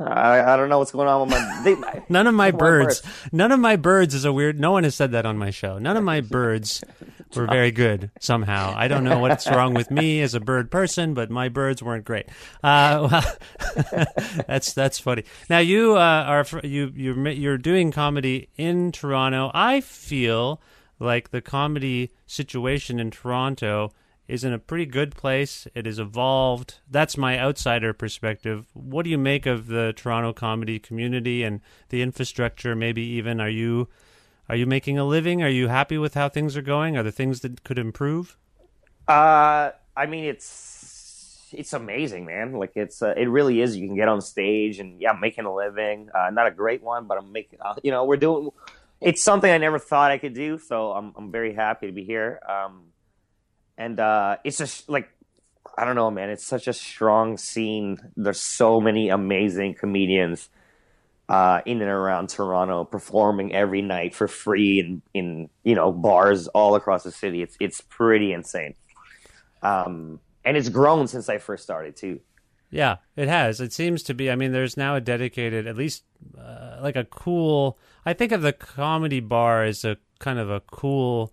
[0.07, 1.61] I, I don't know what's going on with my.
[1.65, 3.03] They, None of my None of my birds.
[3.33, 4.61] None of my birds is a weird.
[4.61, 5.79] No one has said that on my show.
[5.79, 6.83] None of my birds
[7.35, 8.73] were very good somehow.
[8.77, 12.05] I don't know what's wrong with me as a bird person, but my birds weren't
[12.05, 12.27] great.
[12.63, 13.09] Uh,
[13.93, 14.07] well,
[14.47, 15.25] that's that's funny.
[15.51, 19.51] Now you uh, are you you're you're doing comedy in Toronto.
[19.55, 20.61] I feel
[20.99, 23.93] like the comedy situation in Toronto
[24.29, 25.67] is in a pretty good place.
[25.75, 26.75] It has evolved.
[26.89, 28.67] That's my outsider perspective.
[28.75, 32.77] What do you make of the Toronto comedy community and the infrastructure?
[32.77, 33.89] Maybe even are you
[34.49, 35.43] are you making a living?
[35.43, 36.97] Are you happy with how things are going?
[36.97, 38.37] Are there things that could improve?
[39.07, 42.53] Uh, I mean, it's it's amazing, man.
[42.53, 43.77] Like it's uh, it really is.
[43.77, 46.11] You can get on stage and yeah, I'm making a living.
[46.15, 47.61] Uh, not a great one, but I'm making.
[47.65, 48.51] Uh, you know, we're doing.
[49.01, 52.05] It's something I never thought I could do, so I'm I'm very happy to be
[52.05, 52.41] here.
[52.47, 52.85] Um,
[53.79, 55.09] and uh, it's just like
[55.79, 56.29] I don't know, man.
[56.29, 57.99] It's such a strong scene.
[58.17, 60.51] There's so many amazing comedians
[61.29, 66.49] uh, in and around Toronto performing every night for free in in you know bars
[66.49, 67.41] all across the city.
[67.43, 68.75] It's it's pretty insane.
[69.63, 72.21] Um, and it's grown since I first started too.
[72.71, 73.61] Yeah, it has.
[73.61, 74.31] It seems to be.
[74.31, 76.03] I mean, there's now a dedicated, at least
[76.37, 77.79] uh, like a cool.
[78.05, 81.33] I think of the comedy bar as a kind of a cool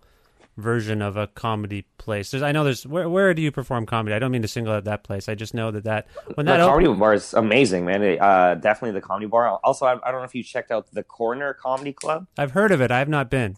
[0.56, 2.30] version of a comedy place.
[2.30, 2.86] There's, I know there's.
[2.86, 4.14] Where, where do you perform comedy?
[4.14, 5.28] I don't mean to single out that place.
[5.28, 8.02] I just know that that when that the comedy opened, bar is amazing, man.
[8.02, 9.58] It, uh, definitely the comedy bar.
[9.62, 12.26] Also, I, I don't know if you checked out the Corner Comedy Club.
[12.38, 12.90] I've heard of it.
[12.90, 13.56] I have not been.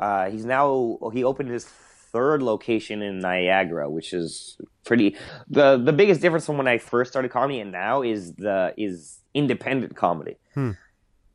[0.00, 5.16] Uh, he's now he opened his third location in Niagara, which is pretty.
[5.48, 9.20] the The biggest difference from when I first started comedy and now is the is
[9.34, 10.36] independent comedy.
[10.54, 10.72] Hmm.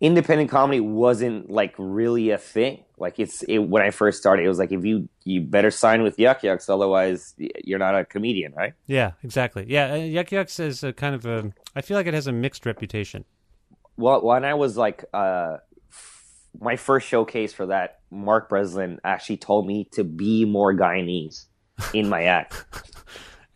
[0.02, 2.86] Independent comedy wasn't like really a thing.
[2.98, 6.04] Like it's it, when I first started, it was like if you you better sign
[6.04, 8.74] with Yuk Yuk's, otherwise you're not a comedian, right?
[8.88, 9.66] Yeah, exactly.
[9.68, 11.52] Yeah, uh, Yuk Yuk's is a kind of a.
[11.76, 13.26] I feel like it has a mixed reputation.
[13.98, 15.58] Well, when I was like uh,
[15.92, 16.24] f-
[16.60, 21.46] my first showcase for that, Mark Breslin actually told me to be more Guyanese
[21.94, 22.66] in my act.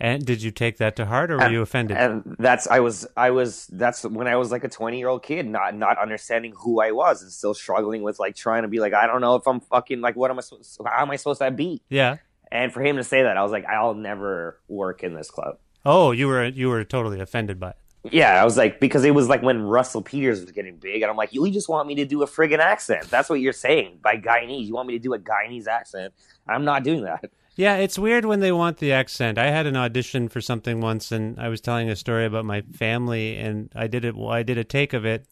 [0.04, 1.96] And did you take that to heart, or were you offended?
[1.96, 5.24] and that's I was I was that's when I was like a 20 year old
[5.24, 8.82] kid not not understanding who I was and still struggling with like trying to be
[8.82, 11.16] like I don't know if I'm fucking like what am I supposed how am I
[11.16, 12.18] supposed to be yeah.
[12.52, 15.58] and for him to say that I was like I'll never work in this club
[15.86, 17.78] Oh, you were you were totally offended by it.
[18.12, 21.10] yeah I was like because it was like when Russell Peters was getting big and
[21.10, 24.00] I'm like you just want me to do a friggin' accent that's what you're saying
[24.02, 26.13] by Guyanese you want me to do a Guyanese accent
[26.46, 29.38] I'm not doing that Yeah, it's weird when they want the accent.
[29.38, 32.62] I had an audition for something once, and I was telling a story about my
[32.62, 34.16] family, and I did it.
[34.16, 35.28] Well, I did a take of it,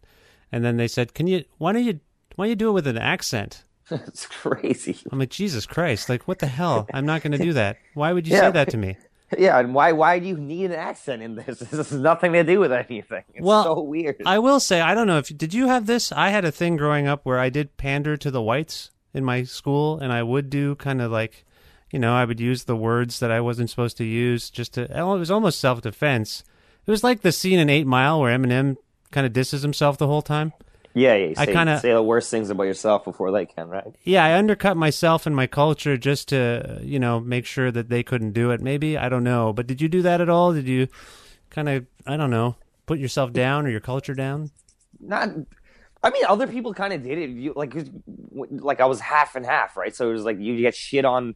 [0.52, 1.44] and then they said, "Can you?
[1.58, 2.00] Why don't you?
[2.36, 6.08] Why don't you do it with an accent?" it's crazy I'm like, Jesus Christ!
[6.08, 6.88] Like, what the hell?
[6.94, 7.78] I'm not going to do that.
[7.94, 8.42] Why would you Yeah.
[8.42, 8.98] say that to me?
[9.38, 12.44] yeah and why why do you need an accent in this this has nothing to
[12.44, 15.54] do with anything it's Well, so weird I will say, I don't know if did
[15.54, 16.12] you have this.
[16.12, 19.44] I had a thing growing up where I did pander to the whites in my
[19.44, 21.46] school, and I would do kind of like,
[21.92, 24.84] you know, I would use the words that I wasn't supposed to use just to.
[24.84, 26.44] It was almost self defense.
[26.86, 28.78] It was like the scene in Eight Mile where Eminem
[29.12, 30.54] kind of disses himself the whole time.
[30.94, 31.34] Yeah, yeah.
[31.38, 33.96] I kinda- say the worst things about yourself before they can, right?
[34.04, 38.04] Yeah, I undercut myself and my culture just to, you know, make sure that they
[38.04, 38.62] couldn't do it.
[38.62, 40.54] Maybe I don't know, but did you do that at all?
[40.54, 40.88] Did you
[41.50, 42.56] kind of, I don't know,
[42.88, 44.52] put yourself down or your culture down?
[45.00, 45.30] Not.
[46.04, 47.30] I mean, other people kind of did it.
[47.30, 47.74] You like,
[48.34, 49.96] like I was half and half, right?
[49.96, 51.36] So it was like you get shit on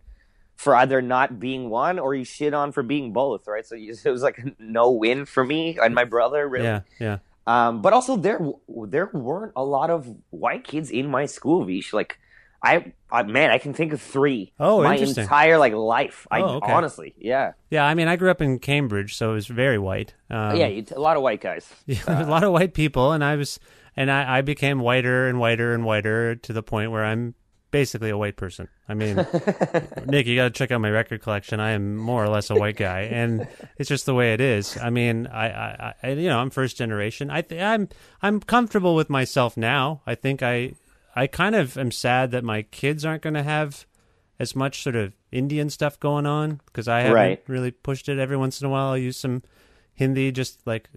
[0.56, 3.66] for either not being one or you shit on for being both, right?
[3.66, 6.66] So it was like no win for me and my brother, really.
[6.66, 7.18] Yeah, yeah.
[7.48, 11.94] Um, but also there there weren't a lot of white kids in my school, Vish.
[11.94, 12.18] Like
[12.64, 14.52] I, I man, I can think of three.
[14.60, 16.26] Oh, my entire like life.
[16.32, 16.72] I Oh, okay.
[16.72, 20.16] honestly, yeah, Yeah, I mean, I grew up in Cambridge, so it was very white.
[20.32, 21.72] Um, yeah, a lot of white guys.
[22.08, 23.60] a lot of white people, and I was,
[23.96, 27.36] and I, I became whiter and whiter and whiter to the point where I'm
[27.76, 28.70] basically a white person.
[28.88, 29.18] I mean,
[30.06, 31.60] Nick, you got to check out my record collection.
[31.60, 33.46] I am more or less a white guy, and
[33.78, 34.78] it's just the way it is.
[34.78, 37.30] I mean, I, I, I you know, I'm first generation.
[37.30, 37.90] I, th- I'm,
[38.22, 40.02] I'm comfortable with myself now.
[40.08, 40.76] I think I,
[41.18, 43.86] I kind of am sad that my kids aren't going to have
[44.40, 47.44] as much sort of Indian stuff going on because I haven't Right.
[47.48, 48.20] really pushed it.
[48.20, 49.44] Every once in a while, I'll use some
[49.96, 50.90] Hindi, just like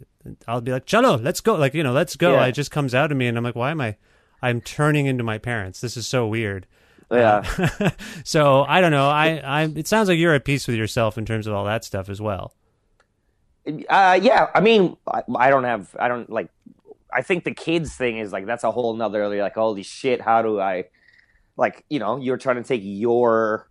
[0.47, 2.33] I'll be like, "Chalo, let's go!" Like you know, let's go.
[2.35, 2.47] Yeah.
[2.47, 3.97] It just comes out of me, and I'm like, "Why am I?
[4.43, 5.81] I'm turning into my parents.
[5.81, 6.67] This is so weird."
[7.11, 7.43] Yeah,
[8.25, 9.09] so I don't know.
[9.09, 9.63] I, I.
[9.65, 12.21] It sounds like you're at peace with yourself in terms of all that stuff as
[12.21, 12.55] well.
[13.67, 14.49] uh, yeah.
[14.55, 16.51] I mean, I, I don't have, I don't like.
[17.11, 20.21] I think the kids thing is like that's a whole nother like holy shit.
[20.21, 20.85] How do I,
[21.57, 23.69] like you know, you're trying to take your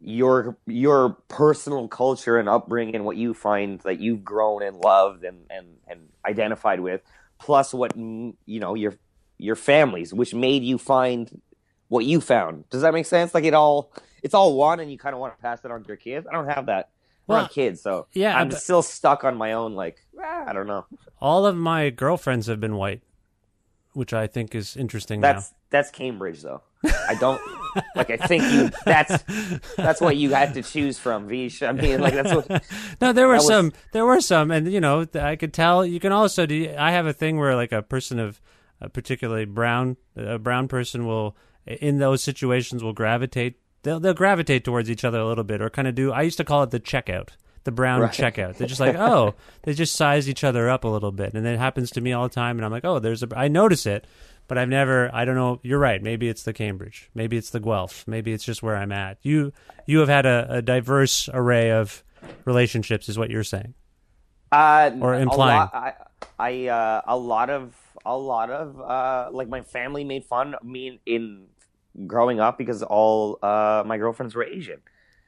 [0.00, 5.24] your your personal culture and upbringing and what you find that you've grown and loved
[5.24, 7.00] and and and identified with,
[7.38, 8.94] plus what you know your
[9.38, 11.40] your families, which made you find
[11.88, 12.68] what you found.
[12.70, 13.34] Does that make sense?
[13.34, 15.82] Like it all, it's all one, and you kind of want to pass it on
[15.82, 16.26] to your kids.
[16.28, 16.90] I don't have that.
[17.28, 19.74] Well, kids, so yeah, I'm but- still stuck on my own.
[19.74, 20.86] Like ah, I don't know.
[21.20, 23.02] All of my girlfriends have been white,
[23.94, 25.20] which I think is interesting.
[25.20, 26.62] That's that's Cambridge, though.
[26.84, 27.40] I don't
[27.96, 28.10] like.
[28.10, 28.70] I think you.
[28.84, 29.24] That's
[29.76, 31.64] that's what you had to choose from, Vish.
[31.64, 32.62] I mean, like that's what.
[33.00, 33.72] No, there were That was- some.
[33.92, 35.84] There were some, and you know, I could tell.
[35.84, 36.72] You can also do.
[36.78, 38.40] I have a thing where like a person of,
[38.80, 41.36] a particularly brown, a brown person will,
[41.66, 43.58] in those situations, will gravitate.
[43.82, 46.12] They'll they'll gravitate towards each other a little bit, or kind of do.
[46.12, 47.30] I used to call it the checkout.
[47.64, 48.12] The brown Right.
[48.12, 48.56] checkout.
[48.58, 51.54] They're just like, oh, they just size each other up a little bit, and then
[51.54, 52.58] it happens to me all the time.
[52.58, 53.28] And I'm like, oh, there's a.
[53.36, 54.06] I notice it,
[54.46, 55.10] but I've never.
[55.12, 55.58] I don't know.
[55.64, 56.00] You're right.
[56.02, 57.10] Maybe it's the Cambridge.
[57.14, 58.04] Maybe it's the Guelph.
[58.06, 59.18] Maybe it's just where I'm at.
[59.22, 59.52] You
[59.86, 62.04] you have had a, a diverse array of
[62.44, 63.74] relationships, is what you're saying.
[64.52, 65.58] Uh, Or implying.
[65.58, 65.92] lot- I,
[66.38, 70.64] I uh, a lot of a lot of uh, like my family made fun of
[70.64, 71.46] me in, in
[72.06, 74.80] growing up because all uh, my girlfriends were Asian,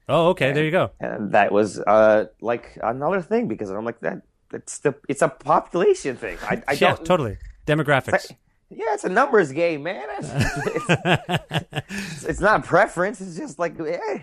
[0.08, 0.52] Oh, okay.
[0.52, 0.90] There you go.
[1.00, 4.22] and that was uh, like another thing because I'm like that.
[4.52, 6.38] It's the it's a population thing.
[6.42, 7.36] I, I yeah, don't totally.
[7.66, 8.30] Demographics.
[8.70, 10.06] Yeah, it's a numbers game, man.
[10.18, 10.30] It's,
[10.90, 13.20] it's, it's not preference.
[13.20, 13.98] It's just like yeah,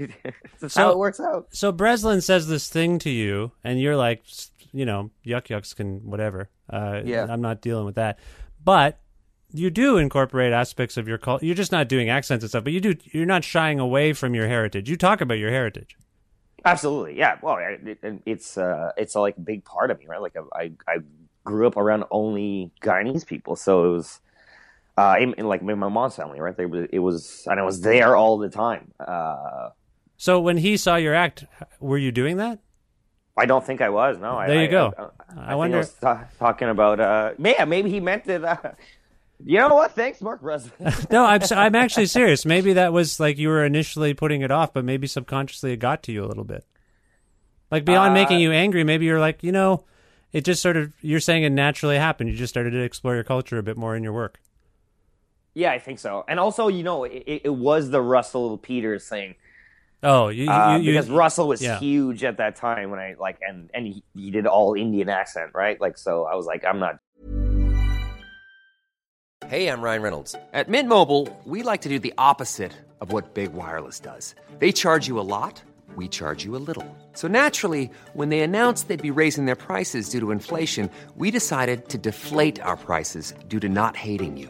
[0.61, 1.47] it's So- how it works out.
[1.51, 4.23] so Breslin says this thing to you, and you're like,
[4.71, 6.49] you know, Yuk Yuk's can whatever.
[6.69, 7.27] Uh, Yeah.
[7.29, 8.19] I'm not dealing with that.
[8.63, 8.99] But
[9.51, 11.45] you do incorporate aspects of your culture.
[11.45, 12.95] You're just not doing accents and stuff, but you do.
[13.11, 14.89] You're not shying away from your heritage.
[14.89, 15.95] You talk about your heritage.
[16.65, 17.37] Absolutely, yeah.
[17.43, 20.19] Well, it, it, it's uh, it's like a big part of me, right?
[20.19, 20.97] Like I, I
[21.43, 24.19] grew up around only Guyanese people, so it was,
[24.97, 26.57] uh, in, in like my mom's family, right?
[26.57, 28.91] They, it was, and I was there all the time.
[28.99, 29.69] Uh,
[30.17, 31.45] So when he saw your act,
[31.79, 32.59] were you doing that?
[33.37, 34.17] I don't think I was.
[34.17, 34.93] No, I- There you go.
[34.97, 36.99] I, I, I think wonder- I was ta- talking about.
[36.99, 38.43] Uh, yeah, maybe he meant it.
[38.43, 38.57] Uh,
[39.43, 39.91] you know what?
[39.91, 40.71] Thanks, Mark Breslin.
[41.11, 42.45] No, I'm I'm actually serious.
[42.45, 46.03] Maybe that was like you were initially putting it off, but maybe subconsciously it got
[46.03, 46.63] to you a little bit.
[47.69, 49.83] Like beyond Uh, making you angry, maybe you're like, you know,
[50.31, 52.29] it just sort of you're saying it naturally happened.
[52.29, 54.39] You just started to explore your culture a bit more in your work.
[55.53, 56.23] yeah, I think so.
[56.29, 59.35] And also, you know, it- it was the Russell Peters thing.
[60.03, 61.79] Oh, you, Uh, you, you because Russell was yeah.
[61.79, 65.51] huge at that time when I like and and he, he did all Indian accent,
[65.53, 65.79] right?
[65.79, 66.99] Like so I was like, I'm not
[69.47, 70.35] Hey, I'm Ryan Reynolds.
[70.53, 74.33] At Mint Mobile, we like to do the opposite of what Big Wireless does.
[74.57, 75.61] They charge you a lot,
[75.95, 76.97] we charge you a little.
[77.13, 81.89] So naturally, when they announced they'd be raising their prices due to inflation, we decided
[81.89, 84.49] to deflate our prices due to not hating you.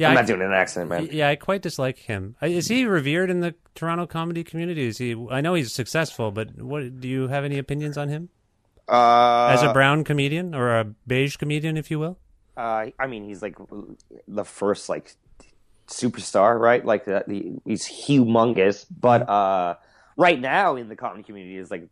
[0.00, 1.08] Yeah, I'm I- not doing an accent, man.
[1.12, 2.34] Yeah, I quite dislike him.
[2.42, 4.86] Uh, Is he revered in the Toronto comedy community?
[4.86, 5.14] Is he?
[5.30, 8.28] I know he's successful, but what do you have any opinions on him
[8.88, 12.18] Uh, as a brown comedian or a beige comedian, if you will?
[12.56, 13.56] Uh, I mean, he's like
[14.26, 15.14] the first like
[15.86, 16.84] superstar, right?
[16.84, 19.76] Like the, the he's humongous, but uh,
[20.16, 21.88] right now in the comedy community is like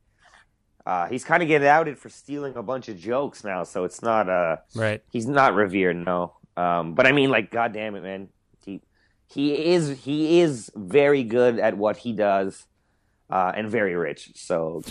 [0.86, 4.02] uh, he's kind of getting outed for stealing a bunch of jokes now, so it's
[4.02, 5.02] not uh Right.
[5.12, 6.34] he's not revered, no.
[6.58, 8.30] Um, but I mean, like, god damn it, man,
[8.64, 8.80] he
[9.28, 12.66] he is he is very good at what he does,
[13.30, 14.32] uh, and very rich.
[14.34, 14.82] So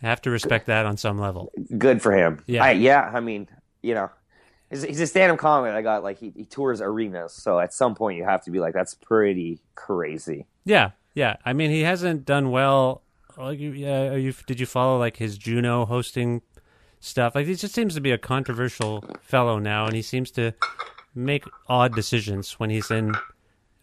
[0.00, 1.50] I have to respect that on some level.
[1.76, 2.42] good for him.
[2.46, 2.62] Yeah.
[2.62, 3.10] I, yeah.
[3.12, 3.48] I mean,
[3.82, 4.10] you know,
[4.70, 5.72] he's, he's a stand-up comic.
[5.72, 8.60] I got like he, he tours arenas, so at some point you have to be
[8.60, 10.46] like, that's pretty crazy.
[10.64, 11.36] Yeah, yeah.
[11.44, 13.02] I mean, he hasn't done well.
[13.36, 16.42] Like, you, yeah, are you did you follow like his Juno hosting
[17.00, 17.34] stuff?
[17.34, 20.52] Like, he just seems to be a controversial fellow now, and he seems to
[21.14, 23.14] make odd decisions when he's in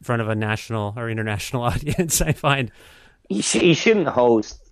[0.01, 2.22] front of a national or international audience.
[2.22, 2.72] I find.
[3.28, 4.68] He, sh- he shouldn't host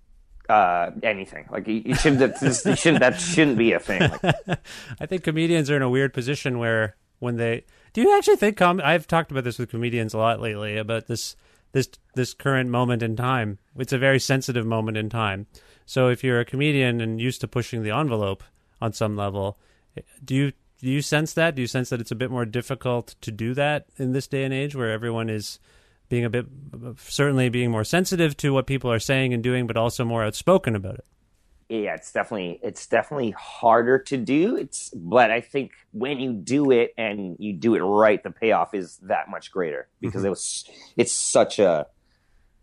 [0.48, 1.46] uh, anything.
[1.50, 2.20] Like he, he shouldn't.
[2.20, 3.00] That, this, he shouldn't.
[3.00, 4.00] That shouldn't be a thing.
[4.22, 4.58] Like,
[5.00, 8.56] I think comedians are in a weird position where when they do you actually think
[8.56, 11.36] com- I've talked about this with comedians a lot lately about this
[11.72, 13.58] this this current moment in time.
[13.76, 15.46] It's a very sensitive moment in time.
[15.86, 18.42] So if you're a comedian and used to pushing the envelope
[18.80, 19.58] on some level,
[20.24, 21.54] do you do you sense that?
[21.54, 24.44] Do you sense that it's a bit more difficult to do that in this day
[24.44, 25.58] and age where everyone is
[26.08, 26.46] being a bit
[26.98, 30.76] certainly being more sensitive to what people are saying and doing but also more outspoken
[30.76, 31.06] about it?
[31.68, 34.56] yeah, it's definitely it's definitely harder to do.
[34.56, 38.72] It's but I think when you do it and you do it right, the payoff
[38.72, 40.26] is that much greater because mm-hmm.
[40.26, 41.86] it was it's such a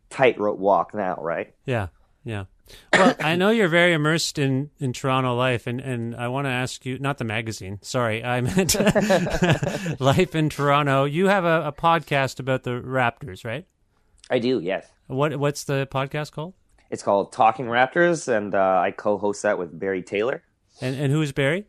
[0.10, 1.54] tightrope walk now, right?
[1.66, 1.88] Yeah,
[2.24, 2.46] yeah.
[2.94, 6.52] Well, I know you're very immersed in, in Toronto life, and, and I want to
[6.52, 8.76] ask you, not the magazine, sorry, I meant
[10.00, 11.06] life in Toronto.
[11.06, 13.66] You have a, a podcast about the Raptors, right?
[14.30, 14.88] I do, yes.
[15.08, 16.54] What What's the podcast called?
[16.90, 20.44] It's called Talking Raptors, and uh, I co-host that with Barry Taylor.
[20.80, 21.66] And and who is Barry?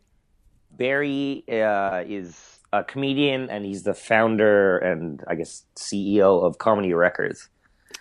[0.71, 6.93] Barry uh, is a comedian, and he's the founder and I guess CEO of Comedy
[6.95, 7.49] Records.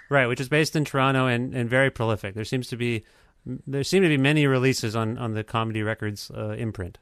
[0.09, 2.35] Right, which is based in Toronto and, and very prolific.
[2.35, 3.03] There seems to be
[3.45, 6.97] there seem to be many releases on, on the Comedy Records uh, imprint.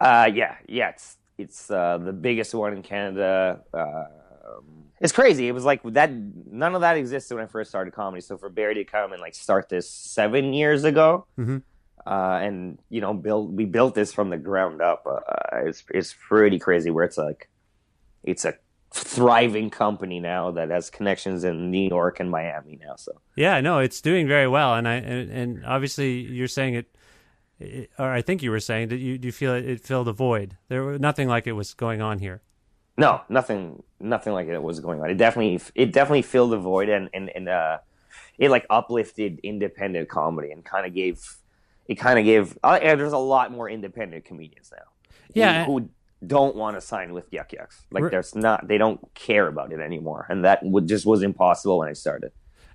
[0.00, 3.60] Uh, yeah, yeah, it's it's uh, the biggest one in Canada.
[3.72, 4.04] Uh,
[5.00, 5.46] it's crazy.
[5.46, 6.10] It was like that.
[6.12, 8.20] None of that existed when I first started comedy.
[8.20, 11.62] So for Barry to come and like start this seven years ago, Mhm.
[12.06, 12.10] uh,
[12.42, 15.06] and you know, build we built this from the ground up.
[15.06, 16.90] Uh, it's it's pretty crazy.
[16.90, 17.48] Where it's like,
[18.24, 18.54] it's a
[18.98, 22.96] thriving company now that has connections in New York and Miami now.
[22.96, 26.96] So Yeah, no, it's doing very well, and I and, and obviously you're saying it,
[27.60, 30.08] it, or I think you were saying that you do you feel it, it filled
[30.08, 30.56] a void.
[30.68, 32.42] There was nothing like it was going on here.
[32.98, 35.08] No, nothing, nothing like it was going on.
[35.08, 37.78] It definitely, it definitely filled the void, and and and uh,
[38.38, 41.36] it like uplifted independent comedy and kind of gave,
[41.86, 42.58] it kind of gave.
[42.62, 44.84] Uh, there's a lot more independent comedians now.
[45.32, 45.88] Yeah, who, who
[46.26, 47.86] don't want to sign with Yuk Yuk's.
[47.90, 51.22] Like Re- there's not, they don't care about it anymore, and that would just was
[51.22, 52.32] impossible when I started.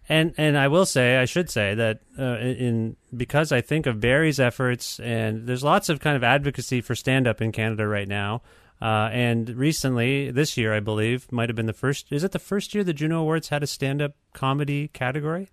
[0.10, 4.02] And and I will say, I should say that uh, in because I think of
[4.02, 8.08] Barry's efforts, and there's lots of kind of advocacy for stand up in Canada right
[8.08, 8.42] now.
[8.82, 12.12] Uh, and recently, this year, I believe, might have been the first.
[12.12, 15.50] Is it the first year the Juno Awards had a stand up comedy category?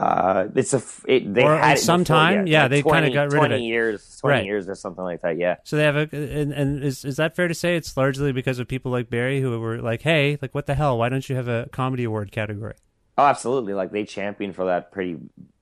[0.00, 2.46] Uh, it's a it, they Or had it sometime?
[2.46, 3.68] Yeah, like they kinda got rid of 20 it.
[3.68, 4.44] years, twenty Right.
[4.44, 5.38] years or something like that.
[5.38, 5.56] Yeah.
[5.64, 7.76] So they have a, and, and is is that fair to say?
[7.76, 10.96] It's largely because of people like Barry who were like, "Hey, like what the hell?
[10.98, 12.74] Why don't you have a comedy award category?"
[13.16, 13.74] Oh, absolutely!
[13.74, 15.18] Like they championed for that pretty,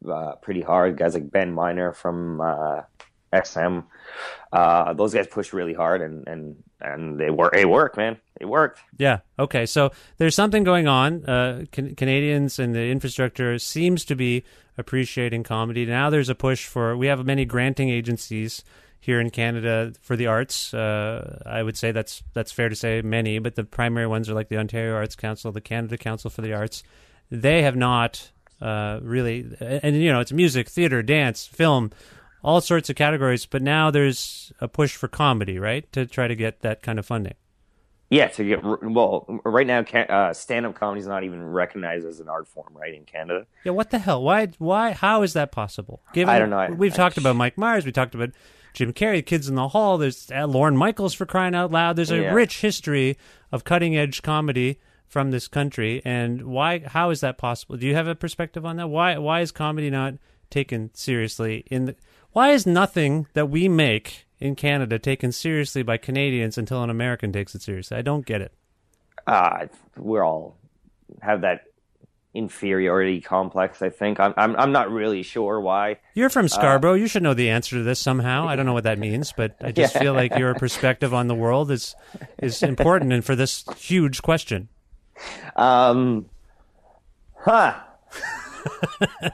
[0.07, 0.99] uh, pretty hard.
[0.99, 2.82] Guys like Ben Miner from uh,
[3.32, 3.84] XM,
[4.53, 7.57] uh, those guys pushed really hard, and and and they work.
[7.57, 8.18] It work man.
[8.41, 8.80] It worked.
[8.99, 9.20] Yeah.
[9.39, 9.66] Okay.
[9.66, 11.24] So there's something going on.
[11.24, 14.45] Uh, can, Canadians and the infrastructure seems to be
[14.78, 15.87] appreciating comedy.
[15.87, 16.97] Now there's a push for.
[16.97, 18.62] We have many granting agencies
[19.01, 20.74] here in Canada for the arts.
[20.74, 24.34] Uh, I would say that's that's fair to say many, but the primary ones are
[24.34, 26.82] like the Ontario Arts Council, the Canada Council for the Arts.
[27.30, 28.30] They have not
[28.61, 31.91] uh, really, and you know, it's music, theater, dance, film,
[32.43, 33.47] all sorts of categories.
[33.47, 37.07] But now there's a push for comedy, right, to try to get that kind of
[37.07, 37.34] funding.
[38.09, 38.28] Yeah.
[38.28, 42.46] To get well, right now, uh, stand-up comedy is not even recognized as an art
[42.46, 43.46] form, right in Canada.
[43.64, 44.22] Yeah, what the hell?
[44.22, 44.46] Why?
[44.59, 44.92] Why?
[44.92, 46.02] How is that possible?
[46.12, 46.59] Given I don't know.
[46.59, 47.84] I- we've I- talked about Mike Myers.
[47.84, 48.30] We talked about
[48.74, 49.98] Jim Carrey, Kids in the Hall.
[49.98, 51.96] There's uh, Lorne Michaels for crying out loud.
[51.96, 52.32] There's a Yeah.
[52.32, 53.16] rich history
[53.50, 54.78] of cutting edge comedy
[55.09, 56.02] from this country.
[56.04, 56.80] And why?
[56.80, 57.76] How is that possible?
[57.76, 58.88] Do you have a perspective on that?
[58.88, 59.16] Why?
[59.18, 60.14] Why is comedy not
[60.50, 61.64] taken seriously?
[61.70, 61.96] In the
[62.32, 67.32] why is nothing that we make in Canada taken seriously by Canadians until an American
[67.32, 67.97] takes it seriously?
[67.97, 68.53] I don't get it.
[69.26, 69.66] Uh,
[69.97, 70.57] we're all
[71.22, 71.62] have that
[72.34, 73.80] inferiority complex.
[73.80, 75.97] I think I'm I'm I'm not really sure why.
[76.14, 76.93] You're from Scarborough.
[76.95, 78.47] you should know the answer to this somehow.
[78.47, 80.01] I don't know what that means, but I just Yeah.
[80.03, 81.95] feel like your perspective on the world is
[82.43, 84.68] is important and for this huge question.
[85.57, 86.26] Um,
[87.39, 87.74] huh.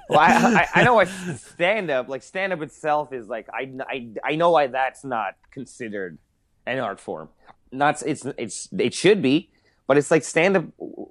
[0.08, 3.72] Well, I, I, I know what stand up like stand up itself is like I,
[3.88, 6.18] I, I know why that's not considered
[6.66, 7.28] an art form.
[7.70, 9.50] Not it's it's it should be,
[9.86, 10.64] but it's like stand up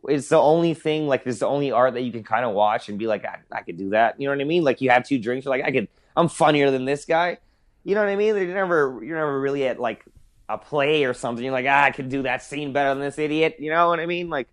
[0.09, 2.89] is the only thing like it's the only art that you can kind of watch
[2.89, 4.19] and be like I, I could do that.
[4.19, 4.63] You know what I mean?
[4.63, 7.37] Like you have two drinks, you're like I could I'm funnier than this guy.
[7.83, 8.35] You know what I mean?
[8.35, 10.05] You're never you're never really at like
[10.47, 11.43] a play or something.
[11.43, 13.55] You're like ah, I could do that scene better than this idiot.
[13.59, 14.29] You know what I mean?
[14.29, 14.47] Like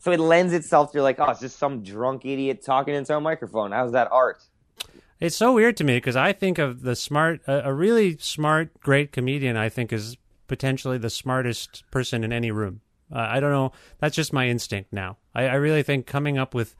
[0.00, 3.20] so it lends itself to like, oh, it's just some drunk idiot talking into a
[3.20, 3.70] microphone.
[3.72, 4.42] How's that art?
[5.20, 8.78] It's so weird to me because I think of the smart, a, a really smart,
[8.80, 9.56] great comedian.
[9.56, 10.16] I think is
[10.48, 12.80] potentially the smartest person in any room.
[13.14, 13.72] Uh, I don't know.
[13.98, 15.18] That's just my instinct now.
[15.34, 16.74] I, I really think coming up with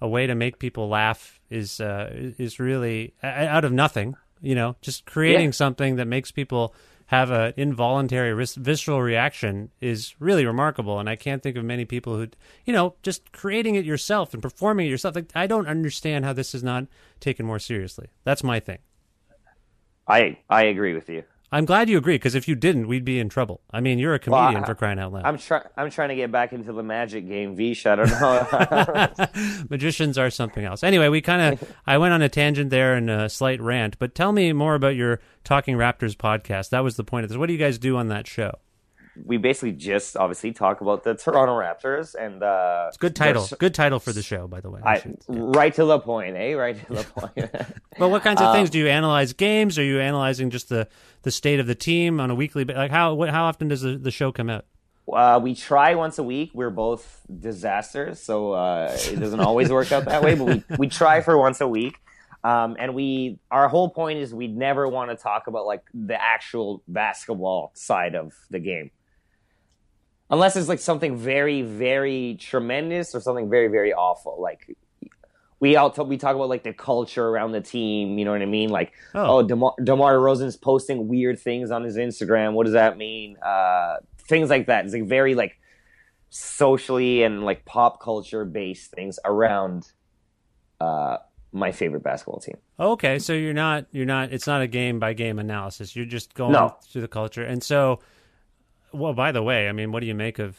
[0.00, 4.16] a way to make people laugh is uh, is really uh, out of nothing.
[4.40, 5.50] You know, just creating Yeah.
[5.52, 6.74] something that makes people
[7.10, 11.00] have an involuntary vis- visceral reaction is really remarkable.
[11.00, 12.28] And I can't think of many people who,
[12.64, 15.16] you know, just creating it yourself and performing it yourself.
[15.16, 16.86] Like, I don't understand how this is not
[17.18, 18.10] taken more seriously.
[18.22, 18.78] That's my thing.
[20.06, 21.24] I I agree with you.
[21.52, 23.60] I'm glad you agree because if you didn't, we'd be in trouble.
[23.72, 25.24] I mean, you're a Well, comedian I- for crying out loud.
[25.24, 27.86] I'm trying I'm trying to get back into the magic game, Vish.
[27.86, 29.64] I don't know.
[29.70, 30.82] Magicians are something else.
[30.84, 34.14] Anyway, we kind of I went on a tangent there and a slight rant, but
[34.14, 36.70] tell me more about your Talking Raptors podcast.
[36.70, 37.38] That was the point of this.
[37.38, 38.52] What do you guys do on that show?
[39.24, 43.42] We basically just obviously talk about the Toronto Raptors and uh It's good title.
[43.42, 44.80] there's- Good title for the show, by the way.
[44.84, 46.52] I I, should- right to the point, eh?
[46.54, 47.50] Right to the point.
[47.98, 49.32] But what kinds of Uh, things do you analyze?
[49.32, 49.78] Games?
[49.78, 50.88] Are you analyzing just the,
[51.22, 52.64] the state of the team on a weekly?
[52.64, 54.64] Like how what, how often does the, the show come out?
[55.12, 56.52] Uh, we try once a week.
[56.54, 60.34] We're both disasters, so uh, it doesn't always work out that way.
[60.36, 61.96] But we, we try for once a week,
[62.44, 66.14] um, and we our whole point is we never want to talk about like the
[66.20, 68.92] actual basketball side of the game,
[70.30, 74.40] unless it's like something very very tremendous or something very very awful.
[74.40, 74.76] Like
[75.58, 78.18] we all we talk about like the culture around the team.
[78.18, 78.70] You know what I mean?
[78.70, 79.38] Like Oh.
[79.38, 82.54] oh, Demar, DeMar DeRozan's posting weird things on his Instagram.
[82.54, 83.36] What does that mean?
[83.38, 83.96] Uh,
[84.28, 84.84] things like that.
[84.86, 85.58] It's like very like
[86.30, 89.90] socially and like pop culture based things around
[90.80, 91.18] uh,
[91.52, 92.56] my favorite basketball team.
[92.78, 95.94] Okay, so you're not you're not it's not a game by game analysis.
[95.94, 96.76] You're just going No.
[96.90, 97.42] through the culture.
[97.42, 98.00] And so
[98.92, 100.56] well, by the way, I mean, what do you make of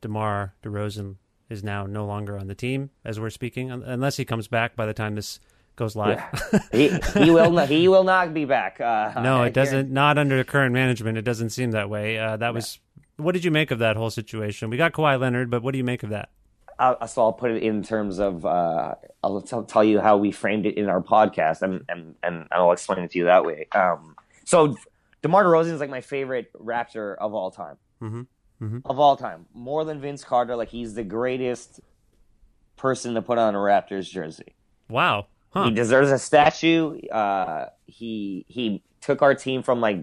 [0.00, 1.16] DeMar DeRozan
[1.48, 4.86] is now no longer on the team as we're speaking unless he comes back by
[4.86, 5.38] the time this
[5.76, 6.20] goes live.
[6.72, 8.80] he he will not he will not be back.
[8.80, 11.18] Uh, no, it doesn't not under current management.
[11.18, 12.18] It doesn't seem that way.
[12.18, 12.80] Uh, that was
[13.16, 14.70] what did you make of that whole situation?
[14.70, 16.30] We got Kawhi Leonard, but what do you make of that?
[16.78, 20.32] I'll, so I'll put it in terms of uh, I'll tell, tell you how we
[20.32, 23.68] framed it in our podcast, and and and I'll explain it to you that way.
[23.72, 24.76] Um, so
[25.26, 28.26] DeMar DeRozan is like my favorite Raptor of all time, Mhm.
[28.84, 30.54] of all time, more than Vince Carter.
[30.56, 31.80] Like he's the greatest
[32.76, 34.54] person to put on a Raptors jersey.
[34.88, 35.26] Wow.
[35.50, 35.64] Huh.
[35.64, 37.00] He deserves a statue.
[37.08, 39.98] Uh, he he took our team from like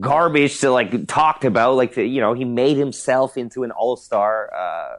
[0.00, 4.52] garbage to like talked about like the, you know he made himself into an all-star
[4.54, 4.96] uh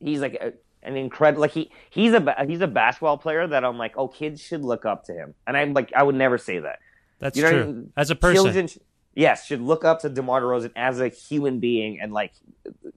[0.00, 0.52] he's like a,
[0.82, 4.40] an incredible like he he's a he's a basketball player that i'm like oh kids
[4.40, 6.78] should look up to him and i'm like i would never say that
[7.20, 7.72] That's You know what I true.
[7.72, 7.92] mean?
[7.96, 8.34] As a person.
[8.44, 8.68] children
[9.14, 12.32] yes should look up to demar DeRozan as a human being and like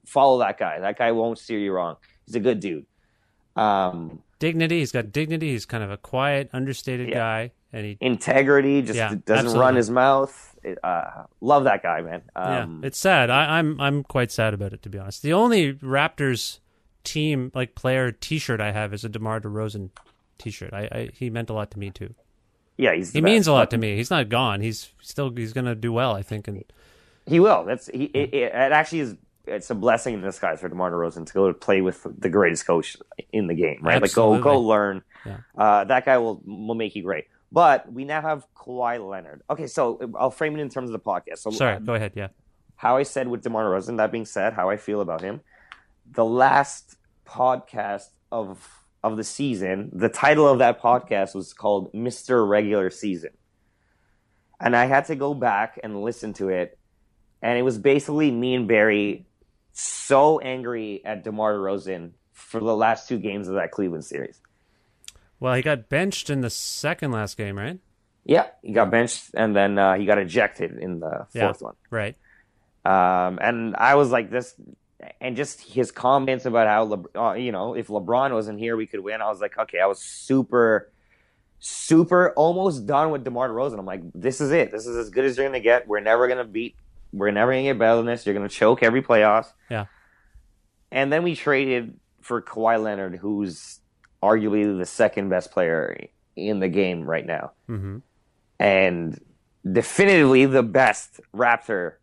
[0.06, 2.86] follow that guy that guy won't steer you wrong he's a good dude
[3.56, 4.80] um dignity.
[4.80, 5.52] He's got dignity.
[5.52, 9.60] He's kind of a quiet, understated guy, and he integrity just Yeah, doesn't absolutely.
[9.60, 13.30] run his mouth uh love that guy man um yeah, it's sad.
[13.30, 15.22] I, I'm I'm quite sad about it to be honest.
[15.22, 16.58] The only Raptors
[17.06, 19.90] team like player T-shirt I have is a DeMar DeRozan
[20.38, 20.72] T-shirt.
[20.74, 22.12] I, I he meant a lot to me too.
[22.76, 23.48] yeah He means best.
[23.48, 23.96] a lot to me.
[23.96, 24.60] He's not gone.
[24.60, 26.48] He's still he's gonna do well, I think.
[26.48, 26.64] And
[27.26, 27.64] He will.
[27.64, 28.04] That's he.
[28.12, 29.16] It, it, actually is.
[29.46, 32.66] It's a blessing in disguise for DeMar DeRozan to go to play with the greatest
[32.66, 32.96] coach
[33.32, 34.02] in the game, right?
[34.02, 35.02] Like go go learn.
[35.24, 35.38] Yeah.
[35.56, 37.26] Uh, that guy will will make you great.
[37.52, 39.42] But we now have Kawhi Leonard.
[39.48, 41.38] Okay, so I'll frame it in terms of the podcast.
[41.38, 42.12] So sorry, uh, go ahead.
[42.16, 42.28] Yeah.
[42.74, 43.96] how I said with DeMar DeRozan.
[43.98, 45.40] That being said, how I feel about him.
[46.12, 46.96] The last
[47.26, 53.30] podcast of of the season, the title of that podcast was called Mister Regular Season,
[54.60, 56.78] and I had to go back and listen to it,
[57.42, 59.26] and it was basically me and Barry
[59.72, 64.40] so angry at DeMar DeRozan for the last two games of that Cleveland series.
[65.38, 67.78] Well, he got benched in the second last game, right?
[68.24, 71.46] Yeah, he got benched and then uh, he got ejected in the Yeah.
[71.48, 71.74] fourth one.
[71.90, 72.16] Right.
[72.86, 74.54] Um, and I was like, this
[75.20, 78.86] and just his comments about how Le- uh, you know if LeBron wasn't here we
[78.86, 79.20] could win.
[79.22, 80.90] I was like, okay, I was super,
[81.58, 83.78] super almost done with DeMar DeRozan.
[83.78, 84.72] I'm like, this is it.
[84.72, 85.86] This is as good as you're gonna get.
[85.88, 86.76] We're never gonna beat.
[87.12, 88.26] We're never gonna get better than this.
[88.26, 89.52] You're gonna choke every playoffs.
[89.70, 89.86] Yeah.
[90.90, 93.80] And then we traded for Kawhi Leonard, who's
[94.22, 97.98] arguably the second best player in the game right now, Mm-hmm.
[98.58, 99.20] and
[99.70, 101.94] definitively the best Raptor.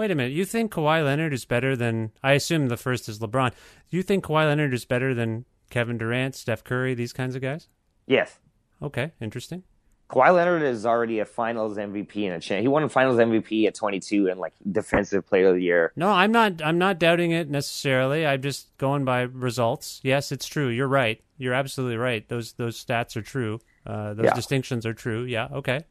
[0.00, 0.32] Wait a minute.
[0.32, 2.12] You think Kawhi Leonard is better than?
[2.22, 3.52] I assume the first is LeBron.
[3.90, 7.68] You think Kawhi Leonard is better than Kevin Durant, Steph Curry, these kinds of guys?
[8.06, 8.38] Yes.
[8.80, 9.62] Okay, interesting.
[10.08, 12.62] Kawhi Leonard is already a Finals MVP and a champ.
[12.62, 15.92] He won a Finals MVP at 22 and like Defensive Player of the Year.
[15.96, 16.62] No, I'm not.
[16.62, 18.26] I'm not doubting it necessarily.
[18.26, 20.00] I'm just going by results.
[20.02, 20.68] Yes, it's true.
[20.68, 21.22] You're right.
[21.36, 22.26] You're absolutely right.
[22.26, 23.60] Those those stats are true.
[23.84, 24.34] Uh, those Yeah.
[24.34, 25.24] distinctions are true.
[25.24, 25.48] Yeah.
[25.52, 25.84] Okay.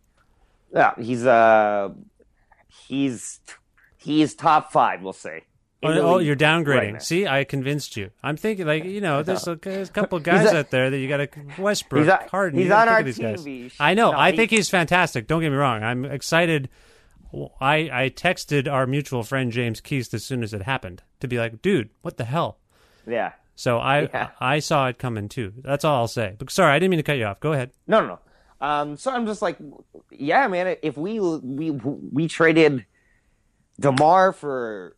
[0.74, 1.90] Yeah, he's uh
[2.88, 3.40] he's
[4.00, 5.44] he's top five, we'll say.
[5.82, 6.94] Oh, oh, you're downgrading.
[6.94, 7.02] right.
[7.02, 8.10] See, I convinced you.
[8.22, 10.98] I'm thinking like you know, there's a, there's a couple guys a- out there that
[10.98, 12.60] you got to Westbrook, He's on- Harden.
[12.60, 13.46] he's on our these guys.
[13.46, 13.72] TV.
[13.80, 14.12] I know.
[14.12, 15.28] No, I he- think he's fantastic.
[15.28, 15.82] Don't get me wrong.
[15.84, 16.68] I'm excited.
[17.62, 21.38] I I texted our mutual friend James Keast as soon as it happened to be
[21.38, 22.58] like, dude, what the hell?
[23.08, 23.34] Yeah.
[23.56, 24.30] So I Yeah.
[24.42, 25.54] I saw it coming too.
[25.64, 26.36] That's all I'll say.
[26.38, 27.40] But sorry, I didn't mean to cut you off.
[27.40, 27.72] Go ahead.
[27.88, 28.20] No, no, no.
[28.68, 29.58] Um, so I'm just like,
[30.12, 30.76] yeah, man.
[30.82, 32.86] If we we we traded
[33.80, 34.96] Demar for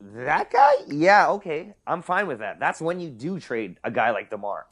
[0.00, 2.58] that guy, yeah, okay, I'm fine with that.
[2.60, 4.66] That's when you do trade a guy like Demar.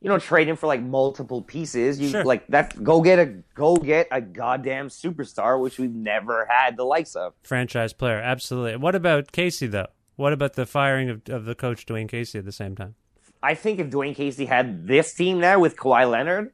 [0.00, 2.00] You don't trade him for like multiple pieces.
[2.00, 2.24] You Sure.
[2.24, 2.82] like that.
[2.82, 7.34] Go get a go get a goddamn superstar, which we've never had the likes of.
[7.44, 8.76] Franchise player, absolutely.
[8.76, 9.86] What about Casey though?
[10.16, 12.96] What about the firing of, of the coach Dwayne Casey at the same time?
[13.44, 16.52] I think if Dwayne Casey had this team now with Kawhi Leonard,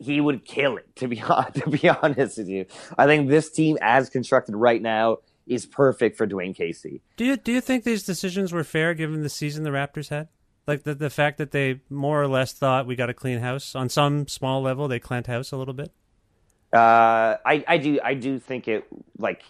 [0.00, 0.96] he would kill it.
[0.96, 1.16] To be
[1.54, 2.66] to be honest with you,
[2.98, 7.02] I think this team, as constructed right now, is perfect for Dwayne Casey.
[7.16, 10.28] Do you do you think these decisions were fair given the season the Raptors had?
[10.66, 13.74] Like the the fact that they more or less thought we got a clean house
[13.74, 15.92] on some small level, they cleaned house a little bit.
[16.72, 18.84] Uh, I I do I do think it
[19.18, 19.42] like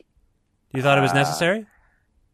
[0.73, 1.67] You thought it was Uh, necessary?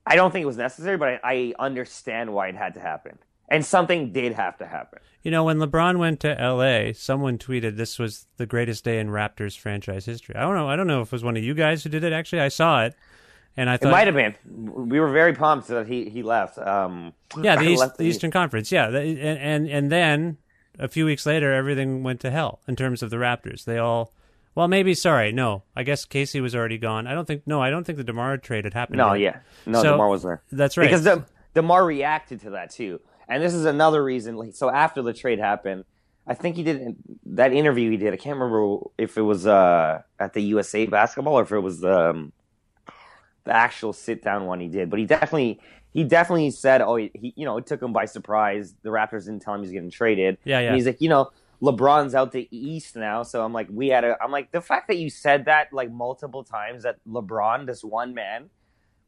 [0.06, 3.18] I don't think it was necessary, but I, I understand why it had to happen,
[3.48, 5.00] and something did have to happen.
[5.22, 9.08] You know, when LeBron went to L.A., someone tweeted this was the greatest day in
[9.08, 10.36] Raptors franchise history.
[10.36, 10.68] I don't know.
[10.68, 12.12] I don't know if it was one of you guys who did it.
[12.12, 12.94] Actually, I saw it,
[13.56, 14.34] and I thought It might have been.
[14.88, 16.58] We were very pumped that he he left.
[16.58, 18.70] Um, Yeah, the, East, left the Eastern Conference.
[18.70, 20.36] Yeah, and, and and then
[20.78, 23.64] a few weeks later, everything went to hell in terms of the Raptors.
[23.64, 24.12] They all,
[24.54, 25.64] well, maybe sorry, no.
[25.74, 27.06] I guess Casey was already gone.
[27.06, 27.42] I don't think.
[27.46, 28.98] No, I don't think the Demar trade had happened.
[28.98, 29.42] No, yet.
[29.66, 30.42] yeah, no, So- Demar was there.
[30.52, 30.84] That's right.
[30.84, 31.24] Because the,
[31.54, 34.36] Demar reacted to that too, and this is another reason.
[34.36, 35.84] Like, so after the trade happened,
[36.26, 36.96] I think he did
[37.26, 38.12] that interview he did.
[38.12, 41.84] I can't remember if it was uh, at the USA Basketball or if it was
[41.84, 42.32] um,
[43.44, 44.90] the actual sit down one he did.
[44.90, 45.60] But he definitely
[45.92, 48.74] he definitely said, "Oh, he, he- you know it took him by surprise.
[48.82, 50.66] The Raptors didn't tell him he's getting traded." Yeah, yeah.
[50.68, 51.30] And he's like, you know.
[51.62, 54.22] LeBron's out the East now, so I'm like, we had a.
[54.22, 58.12] I'm like, the fact that you said that like multiple times that LeBron, this one
[58.12, 58.50] man,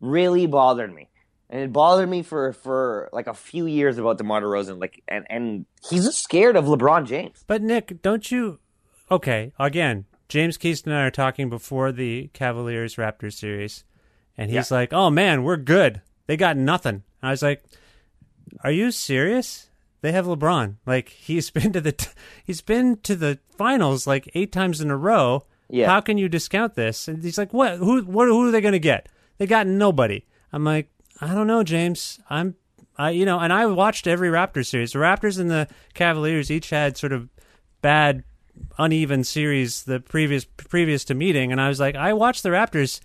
[0.00, 1.10] really bothered me,
[1.50, 4.80] and it bothered me for for like a few years about DeMar DeRozan.
[4.80, 7.44] Like, and and he's just scared of LeBron James.
[7.46, 8.58] But Nick, don't you?
[9.10, 13.84] Okay, again, James Keaston and I are talking before the Cavaliers Raptors series,
[14.36, 16.02] and he's like, "Oh man, we're good.
[16.26, 17.64] They got nothing." And I was like,
[18.62, 19.70] "Are you serious?
[20.00, 20.76] They have LeBron.
[20.84, 22.10] Like he's been to the t-
[22.44, 25.44] he's been to the finals like eight times in a row.
[25.70, 25.86] Yeah.
[25.86, 27.78] How can you discount this?" And he's like, "What?
[27.78, 28.02] Who?
[28.02, 28.28] What?
[28.28, 29.08] Who are they going to get?
[29.38, 30.90] They got nobody." I'm like,
[31.20, 32.20] "I don't know, James.
[32.30, 32.54] I'm."
[33.00, 34.90] I, you know, and I watched every Raptors series.
[34.92, 37.28] The Raptors and the Cavaliers each had sort of
[37.80, 38.24] bad
[38.76, 42.98] uneven series the previous previous to meeting and I was like I watched the Raptors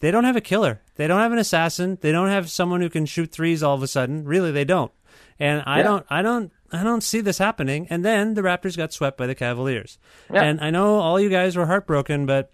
[0.00, 2.88] they don't have a killer they don't have an assassin they don't have someone who
[2.88, 4.92] can shoot threes all of a sudden really they don't
[5.38, 5.82] and I Yeah.
[5.82, 9.26] don't I don't I don't see this happening and then the Raptors got swept by
[9.26, 9.98] the Cavaliers
[10.32, 10.42] Yeah.
[10.44, 12.50] and I know all you guys were heartbroken but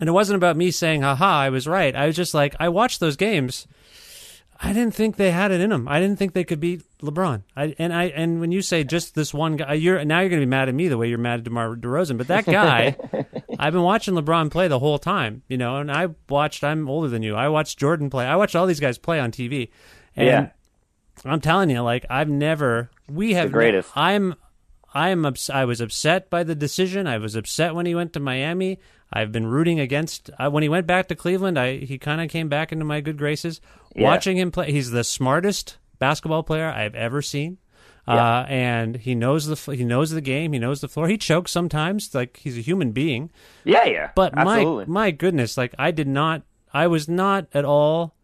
[0.00, 2.68] and it wasn't about me saying haha I was right I was just like I
[2.68, 3.68] watched those games
[4.58, 5.86] I didn't think they had it in them.
[5.86, 7.42] I didn't think they could beat LeBron.
[7.56, 10.40] I and I and when you say just this one guy, you're now you're going
[10.40, 12.16] to be mad at me the way you're mad at DeMar DeRozan.
[12.16, 12.96] But that guy,
[13.58, 15.76] I've been watching LeBron play the whole time, you know.
[15.76, 16.64] And I watched.
[16.64, 17.34] I'm older than you.
[17.34, 18.24] I watched Jordan play.
[18.24, 19.70] I watched all these guys play on TV.
[20.16, 20.48] And Yeah.
[21.24, 22.90] I'm telling you, like I've never.
[23.08, 23.90] We have the greatest.
[23.94, 24.34] I'm.
[24.94, 25.26] I am.
[25.26, 27.06] Ups- I was upset by the decision.
[27.06, 28.78] I was upset when he went to Miami.
[29.12, 30.30] I've been rooting against.
[30.38, 33.00] Uh, when he went back to Cleveland, I he kind of came back into my
[33.00, 33.60] good graces.
[33.96, 34.04] Yeah.
[34.04, 37.58] Watching him play, he's the smartest basketball player I've ever seen.
[38.08, 40.52] Uh, and he knows the he knows the game.
[40.52, 41.08] He knows the floor.
[41.08, 43.32] He chokes sometimes, like he's a human being.
[43.64, 44.10] Yeah, yeah.
[44.14, 44.84] But absolutely.
[44.86, 46.42] my my goodness, like I did not,
[46.72, 48.14] I was not at all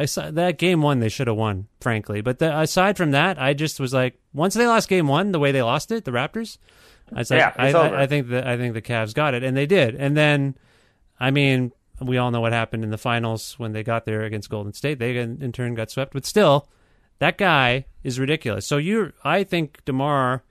[0.00, 2.22] I saw that game one they should have won, frankly.
[2.22, 5.38] But the, aside from that, I just was like, once they lost game one, the
[5.38, 6.56] way they lost it, the Raptors,
[7.12, 7.72] I was like, Yeah, I.
[7.72, 9.96] I, I think that I think the Cavs got it, and they did.
[9.96, 10.56] And then,
[11.18, 14.50] I mean, we all know what happened in the finals when they got there against
[14.50, 14.98] Golden State.
[14.98, 16.68] They in, in turn got swept, but still,
[17.18, 18.66] that guy is ridiculous.
[18.66, 20.42] So you, I think Demar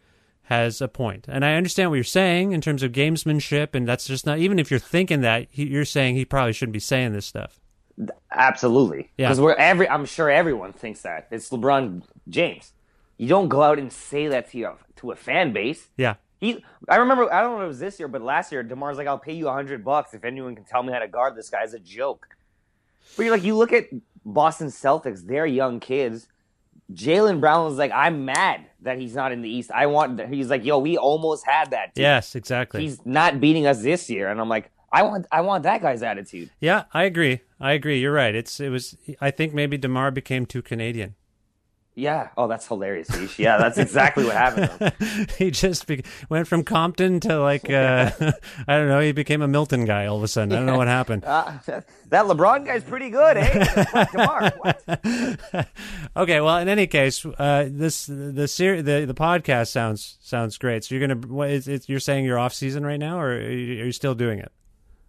[0.43, 4.08] has a point, and I understand what you're saying in terms of gamesmanship, and that's
[4.08, 7.14] just not even if you're thinking that he, you're saying he probably shouldn't be saying
[7.14, 7.60] this stuff.
[8.32, 9.12] Absolutely.
[9.18, 9.28] Yeah.
[9.28, 11.28] Because we're every I'm sure everyone thinks that.
[11.32, 12.74] It's LeBron James.
[13.18, 15.89] You don't go out and say that to your to a fan base.
[15.97, 16.16] Yeah.
[16.39, 18.97] He I remember I don't know if it was this year, but last year Demar's
[18.97, 21.35] like, I'll pay you a hundred bucks if anyone can tell me how to guard
[21.35, 22.27] this guy as a joke.
[23.17, 23.85] But you're like you look at
[24.25, 26.27] Boston Celtics, they're young kids.
[26.93, 29.69] Jaylen Brown was like, I'm mad that he's not in the East.
[29.71, 31.93] I want he's like, yo, we almost had that.
[31.93, 32.01] team.
[32.03, 32.81] Yes, exactly.
[32.81, 34.29] He's not beating us this year.
[34.29, 36.49] And I'm like, I want I want that guy's attitude.
[36.59, 37.41] Yeah, I agree.
[37.59, 37.99] I agree.
[37.99, 38.33] You're right.
[38.33, 38.97] It's it was.
[39.21, 41.15] I think maybe Demar became too Canadian.
[42.00, 42.30] Yeah.
[42.38, 43.38] Oh, that's hilarious, Vish.
[43.38, 44.93] Yeah, that's exactly what happened.
[45.38, 48.12] he just be- went from Compton to like uh,
[48.68, 49.02] I don't know.
[49.02, 50.54] He became a Milton guy all of a sudden.
[50.54, 51.26] I don't know what happened.
[51.26, 53.95] Uh, that LeBron guy's pretty good, eh?
[54.14, 55.68] What?
[56.16, 60.86] okay, well, in any case, uh, this the ser- the the podcast sounds sounds great.
[60.86, 63.52] So you're gonna what, it's, it's, you're saying you're off season right now, or are
[63.52, 64.52] you, are you still doing it?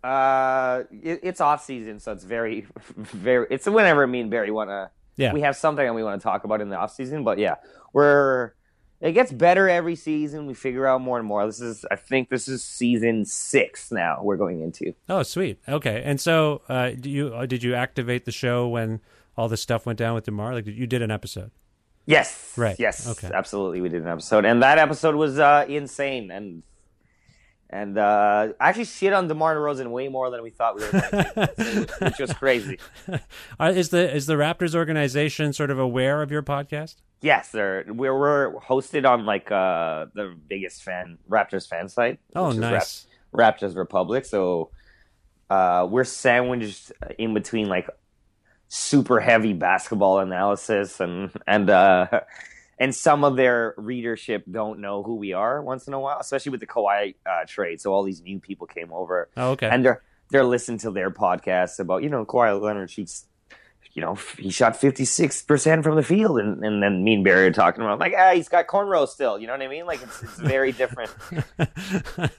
[0.03, 2.66] Uh, it, it's off season, so it's very,
[2.97, 3.47] very.
[3.51, 4.91] It's whenever me and Barry want to.
[5.20, 5.32] Yeah.
[5.34, 7.56] We have something that we want to talk about in the off season, but yeah,
[7.92, 8.52] we're.
[9.00, 10.44] It gets better every season.
[10.44, 11.46] We figure out more and more.
[11.46, 14.20] This is, I think, this is season six now.
[14.22, 14.92] We're going into.
[15.08, 15.58] Oh, sweet.
[15.66, 19.00] Okay, and so uh, do you uh, did you activate the show when
[19.38, 20.52] all this stuff went down with Demar?
[20.52, 21.50] Like you did an episode.
[22.04, 22.52] Yes.
[22.56, 22.76] Right.
[22.78, 23.08] Yes.
[23.08, 23.30] Okay.
[23.32, 26.62] Absolutely, we did an episode, and that episode was uh, insane, and
[27.72, 30.90] and uh, I actually shit on Demar Derozan way more than we thought we were
[30.90, 32.78] going to, which was crazy.
[33.60, 36.96] Is the is the Raptors organization sort of aware of your podcast?
[37.22, 42.18] Yes, they're we're, we're hosted on like uh, the biggest fan Raptors fan site.
[42.34, 43.06] Oh, nice.
[43.32, 44.24] Rap- Raptors Republic.
[44.24, 44.70] So
[45.48, 47.88] uh, we're sandwiched in between like
[48.68, 52.08] super heavy basketball analysis and and uh,
[52.80, 56.50] and some of their readership don't know who we are once in a while, especially
[56.50, 57.80] with the Kawhi uh, trade.
[57.80, 59.68] So all these new people came over, Oh, okay.
[59.68, 63.26] and they're they're listening to their podcasts about you know Kawhi Leonard shoots.
[63.93, 67.24] You know, he shot fifty six percent from the field, and, and then me and
[67.24, 69.36] Barry are talking about like, ah, he's got cornrows still.
[69.38, 69.84] You know what I mean?
[69.84, 71.11] Like it's, it's very different,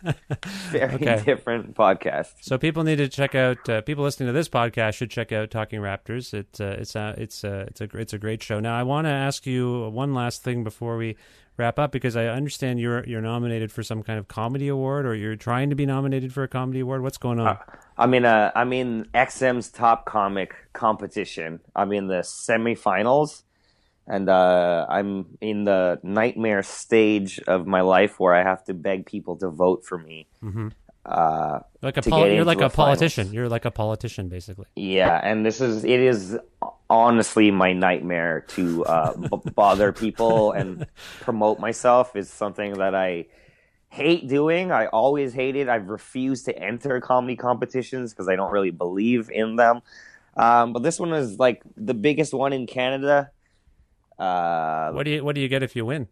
[0.71, 1.21] very Okay.
[1.25, 2.33] different podcast.
[2.41, 3.67] So people need to check out.
[3.67, 6.33] Uh, people listening to this podcast should check out Talking Raptors.
[6.33, 8.59] It's uh, it's uh, it's uh, it's a it's a great show.
[8.59, 11.17] Now I want to ask you one last thing before we
[11.57, 15.15] wrap up because I understand you're you're nominated for some kind of comedy award or
[15.15, 17.03] you're trying to be nominated for a comedy award.
[17.03, 17.47] What's going on?
[17.47, 17.57] Uh,
[17.97, 21.59] I'm in a uh, I'm in XM's top comic competition.
[21.75, 23.43] I'm in the semifinals,
[24.07, 29.05] and uh, I'm in the nightmare stage of my life where I have to beg
[29.05, 30.27] people to vote for me.
[30.43, 30.69] Mm-hmm.
[31.05, 33.23] Uh, like a to pol- get you're like the a politician.
[33.25, 33.33] finals.
[33.33, 34.67] You're like a politician basically.
[34.75, 36.37] Yeah, and this is it is
[36.89, 40.85] honestly my nightmare to uh, b- bother people and
[41.21, 43.25] promote myself is something that I
[43.89, 44.71] hate doing.
[44.71, 45.69] I always hated.
[45.69, 49.81] I've refused to enter comedy competitions because I don't really believe in them.
[50.37, 53.31] Um, but this one is like the biggest one in Canada.
[54.19, 56.07] Uh, What do you what do you get if you win?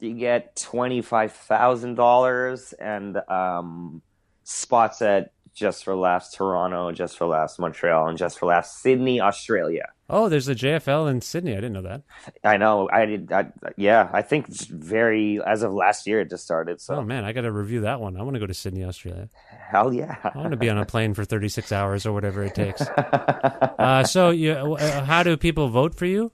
[0.00, 4.00] you get twenty five thousand dollars and um,
[4.52, 9.20] spots at Just for Laughs Toronto, Just for Laughs Montreal, and Just for Laughs Sydney,
[9.20, 9.86] Australia.
[10.10, 11.52] Oh, there's a JFL in Sydney.
[11.52, 12.00] I didn't know that.
[12.42, 12.88] I know.
[12.90, 13.30] I did.
[13.30, 16.80] I, yeah, I think it's very as of last year it just started.
[16.80, 18.16] So Oh man, I got to review that one.
[18.16, 19.28] I want to go to Sydney, Australia.
[19.70, 20.16] hell yeah.
[20.24, 22.82] I want to be on a plane for 36 hours or whatever it takes.
[23.78, 26.32] Uh, so, you, uh, how do people vote for you?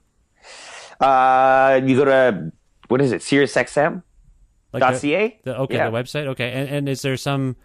[0.99, 2.51] Uh, you go to
[2.87, 3.21] what is it?
[3.21, 4.01] SiriusXM.
[4.73, 5.39] Like Dot the- .ca?
[5.43, 5.89] The, okay, Yeah.
[5.89, 6.25] the website.
[6.27, 7.55] Okay, and, and is there some?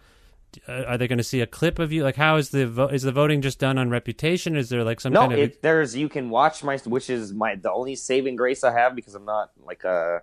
[0.67, 2.03] Uh, are they going to see a clip of you?
[2.03, 4.55] Like, how is the vo- is the voting just done on reputation?
[4.55, 5.39] Is there like some No, kind of?
[5.39, 8.95] it, there's you can watch my which is my the only saving grace I have
[8.95, 10.21] because I'm not like a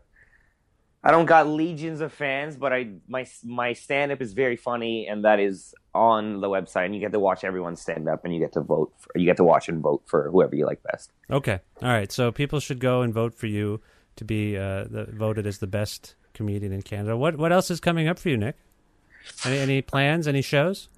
[1.02, 5.06] I don't got legions of fans, but I my my stand up is very funny
[5.06, 8.34] and that is on the website and you get to watch everyone stand up and
[8.34, 10.82] you get to vote for, you get to watch and vote for whoever you like
[10.82, 11.12] best.
[11.30, 12.10] okay, all right.
[12.12, 13.80] So people should go and vote for you
[14.16, 17.16] to be uh, the, voted as the best comedian in Canada.
[17.16, 18.56] What what else is coming up for you, Nick?
[19.44, 20.26] Any any plans?
[20.28, 20.88] Any shows?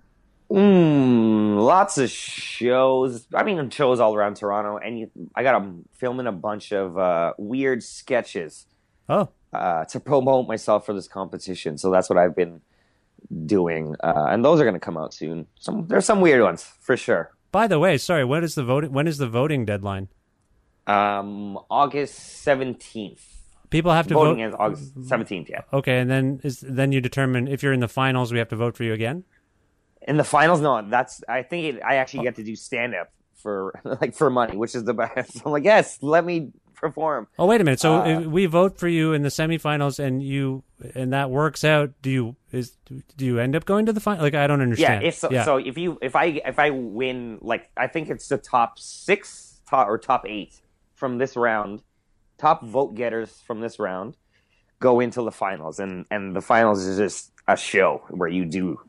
[0.51, 3.27] Mm, lots of shows.
[3.33, 6.99] I mean, shows all around Toronto, and you, I got a filming a bunch of
[6.99, 8.67] uh, weird sketches
[9.09, 11.79] Oh, uh, to promote myself for this competition.
[11.79, 12.61] So that's what I've been
[13.47, 15.47] doing, uh, and those are going to come out soon.
[15.61, 17.31] Some there's some weird ones for sure.
[17.53, 18.93] By the way, sorry, what is the voting?
[18.93, 20.09] When is the voting deadline?
[20.87, 23.40] Um, August seventeenth.
[23.71, 24.49] People have to Voting vote.
[24.49, 25.49] is August seventeenth.
[25.49, 25.63] Yeah.
[25.73, 28.57] Okay, and then is then you determine if you're in the finals, we have to
[28.57, 29.25] vote for you again.
[30.03, 33.13] In the finals, no, that's I think it, I actually get to do stand up
[33.37, 35.43] for like for money, which is the best.
[35.45, 37.29] I'm like, yes, let me perform.
[37.39, 37.79] Oh, wait a minute.
[37.79, 40.65] So Uh, if we vote for you in the semifinals, and you
[40.95, 42.73] and that works out, do you is
[43.17, 44.23] do you end up going to the final?
[44.23, 45.03] Like I don't understand.
[45.03, 48.27] Yeah, if so, so if you if I if I win like I think it's
[48.29, 50.59] the top six top or top eight
[50.95, 51.83] from this round,
[52.41, 54.17] top vote getters from this round
[54.81, 58.81] go into the finals, and and the finals is just a show where you do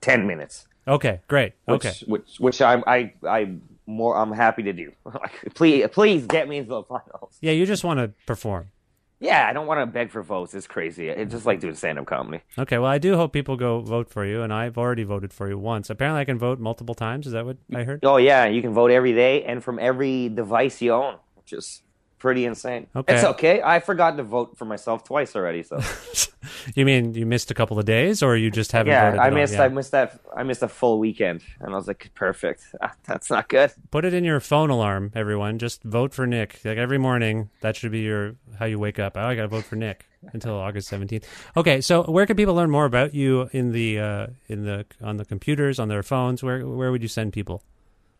[0.00, 0.66] ten minutes.
[0.86, 1.52] okay, great.
[1.64, 3.52] Which, okay, which which I'm I I
[3.86, 4.92] more I'm happy to do.
[5.54, 7.38] Please please get me into the finals.
[7.40, 8.72] yeah, you just want to perform.
[9.18, 10.52] Yeah, I don't want to beg for votes.
[10.52, 11.08] It's crazy.
[11.08, 12.42] It's just like doing stand up comedy.
[12.58, 15.48] Okay, well, I do hope people go vote for you, and I've already voted for
[15.48, 15.88] you once.
[15.88, 17.26] Apparently, I can vote multiple times.
[17.26, 18.00] Is that what I heard?
[18.04, 21.82] Oh yeah, you can vote every day and from every device you own, which is
[22.18, 22.86] pretty insane.
[22.94, 23.14] Okay.
[23.14, 23.62] It's okay.
[23.62, 25.62] I forgot to vote for myself twice already.
[25.62, 25.80] So
[26.74, 29.20] You mean you missed a couple of days, or you just haven't yeah, voted?
[29.20, 29.54] I missed.
[29.54, 29.62] Yeah.
[29.64, 30.20] I missed that.
[30.36, 32.64] I missed a full weekend, and I was like, perfect.
[32.82, 33.72] Ah, That's not good.
[33.90, 35.58] Put it in your phone alarm, everyone.
[35.58, 36.60] Just vote for Nick.
[36.62, 39.16] Like every morning, that should be your how you wake up.
[39.16, 41.26] Oh, I got to vote for Nick until August seventeenth.
[41.56, 45.16] Okay, so where can people learn more about you in the uh, in the on
[45.16, 46.42] the computers on their phones?
[46.42, 47.62] Where where would you send people?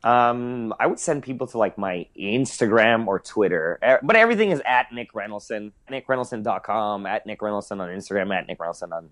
[0.06, 4.92] Um, I would send people to like my Instagram or Twitter, but everything is at
[4.92, 9.10] Nick Reynoldson, NickReynoldson.com, at Nick Reynoldson on Instagram, at Nick Reynoldson on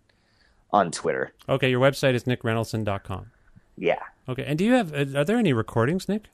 [0.73, 1.33] on Twitter.
[1.49, 3.27] Okay, your website is nickreynolson.com.
[3.77, 3.99] Yeah.
[4.29, 4.93] Okay, and do you have?
[4.95, 6.25] uh, Are there any recordings, Nick?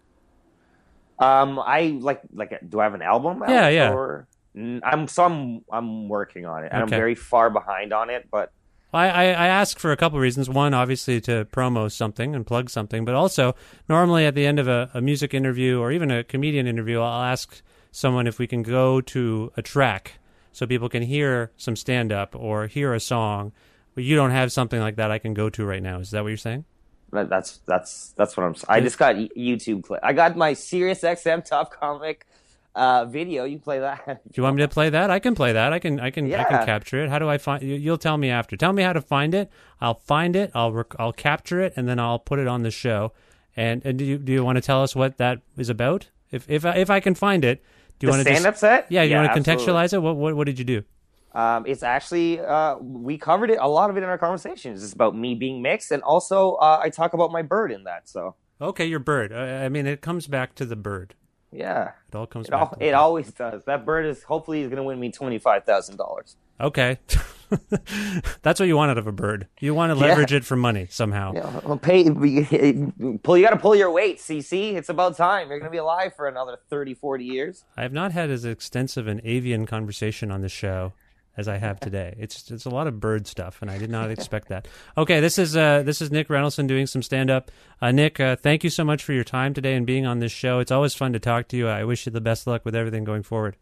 [1.19, 2.59] Um, I like like.
[2.69, 3.43] Do I have an album?
[3.43, 3.93] out, Yeah, yeah.
[3.93, 6.95] Or, I'm so I'm I'm working on it, and Okay.
[6.95, 8.29] I'm very far behind on it.
[8.31, 8.53] But
[8.93, 10.49] I, I, I ask for a couple of reasons.
[10.49, 13.55] One, obviously, to promo something and plug something, but also
[13.89, 17.23] normally at the end of a, a music interview or even a comedian interview, I'll
[17.23, 17.63] ask
[17.93, 20.15] someone if we can go to a track
[20.53, 23.53] so people can hear some stand up or hear a song.
[23.95, 25.99] But you don't have something like that I can go to right now.
[26.01, 26.65] Is that what you're saying?
[27.13, 28.55] that's that's that's what I'm.
[28.69, 30.01] I just got YouTube clip.
[30.03, 32.27] I got my Sirius XM Top Comic
[32.75, 33.45] uh, video.
[33.45, 34.05] You play that?
[34.07, 35.11] Do you want me to play that?
[35.11, 35.73] I can play that.
[35.73, 36.01] I can.
[36.01, 36.33] I can.
[36.33, 37.11] I can capture it.
[37.11, 37.63] How do I find?
[37.63, 38.57] You, you'll tell me after.
[38.57, 39.51] Tell me how to find it.
[39.81, 40.51] I'll find it.
[40.55, 43.13] I'll rec- I'll capture it, and then I'll put it on the show.
[43.57, 46.09] And and do you do you want to tell us what that is about?
[46.31, 47.63] If if I, if I can find it,
[47.99, 48.87] do you want to stand-up set?
[48.89, 49.99] Yeah, you Yeah, want to contextualize it?
[49.99, 50.85] What what what did you do?
[51.33, 54.83] Um, it's actually uh, we covered it a lot of it in our conversations.
[54.83, 58.09] It's about me being mixed, and also uh, I talk about my bird in that.
[58.09, 59.33] So Okay, your bird.
[59.33, 61.15] I, I mean, it comes back to the bird.
[61.53, 62.61] Yeah, It all comes it, back.
[62.61, 63.65] al- to it always does.
[63.65, 66.37] That bird is hopefully is going to win me twenty five thousand dollars.
[66.61, 66.99] Okay,
[68.43, 69.49] that's what you want out of a bird.
[69.61, 70.11] You want to Yeah.
[70.11, 71.33] leverage it for money somehow.
[71.35, 72.05] Yeah, well, pay.
[72.11, 73.37] Pull.
[73.39, 74.75] You got to pull your weight, CC.
[74.75, 75.49] It's about time.
[75.49, 77.65] You're going to be alive for another 30, 40 years.
[77.77, 80.93] I have not had as extensive an avian conversation on the show
[81.37, 82.15] as I have today.
[82.19, 84.69] It's it's a lot of bird stuff, and I did not expect that.
[84.97, 87.51] Okay, this is uh, this is Nick Reynoldson doing some stand up.
[87.81, 90.33] Uh, Nick, uh, thank you so much for your time today and being on this
[90.33, 90.59] show.
[90.59, 91.69] It's always fun to talk to you.
[91.69, 93.57] I wish you the best luck with everything going forward.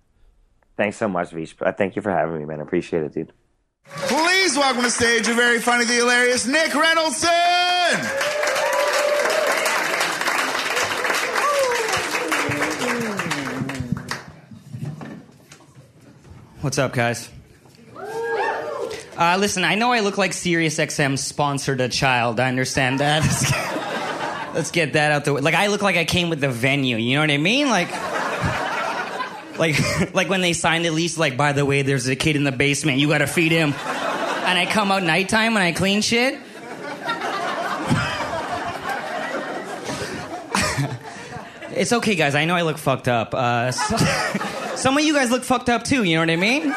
[0.76, 1.56] Thanks so much, Vish.
[1.60, 2.60] Uh, Thank you for having me, man.
[2.60, 3.32] I appreciate it, dude.
[3.84, 8.04] Please welcome to the stage a very funny, the hilarious Nick Reynoldson.
[16.60, 17.30] What's up, guys?
[19.18, 22.38] Uh, listen, I know I look like SiriusXM sponsored a child.
[22.38, 23.24] I understand that.
[24.54, 25.40] Let's get, that out the way.
[25.40, 26.96] Like, I look like I came with the venue.
[26.96, 27.68] You know what I mean?
[27.68, 27.90] Like,
[29.58, 29.76] like,
[30.14, 31.18] like when they signed the lease.
[31.18, 32.98] Like, by the way, there's a kid in the basement.
[32.98, 33.72] You got to feed him.
[33.72, 36.34] And I come out nighttime and I clean shit.
[41.76, 42.36] it's okay, guys.
[42.36, 43.34] I know I look fucked up.
[43.34, 43.96] Uh, so-
[44.76, 46.04] some of you guys look fucked up too.
[46.04, 46.72] You know what I mean?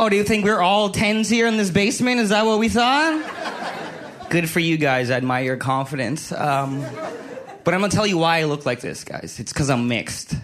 [0.00, 2.20] Oh, do you think we're all tens here in this basement?
[2.20, 4.28] Is that what we thought?
[4.30, 5.10] Good for you guys.
[5.10, 6.30] I admire your confidence.
[6.30, 6.84] Um,
[7.64, 9.40] but I'm gonna tell you why I look like this, guys.
[9.40, 10.34] It's because I'm mixed.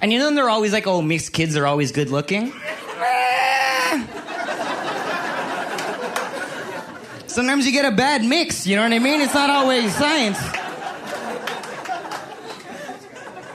[0.00, 2.52] And you know, they're always like, oh, mixed kids are always good looking.
[7.26, 9.20] Sometimes you get a bad mix, you know what I mean?
[9.20, 10.38] It's not always science.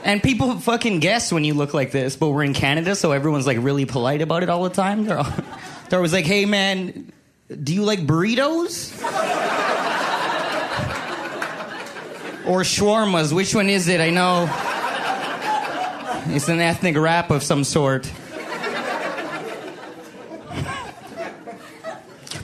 [0.04, 3.46] And people fucking guess when you look like this, but we're in Canada, so everyone's
[3.46, 5.06] like really polite about it all the time.
[5.06, 5.24] They're, all,
[5.88, 7.10] they're always like, hey man,
[7.48, 8.92] do you like burritos?
[12.46, 13.32] or shawarmas?
[13.32, 14.02] Which one is it?
[14.02, 14.46] I know
[16.34, 18.10] it's an ethnic rap of some sort.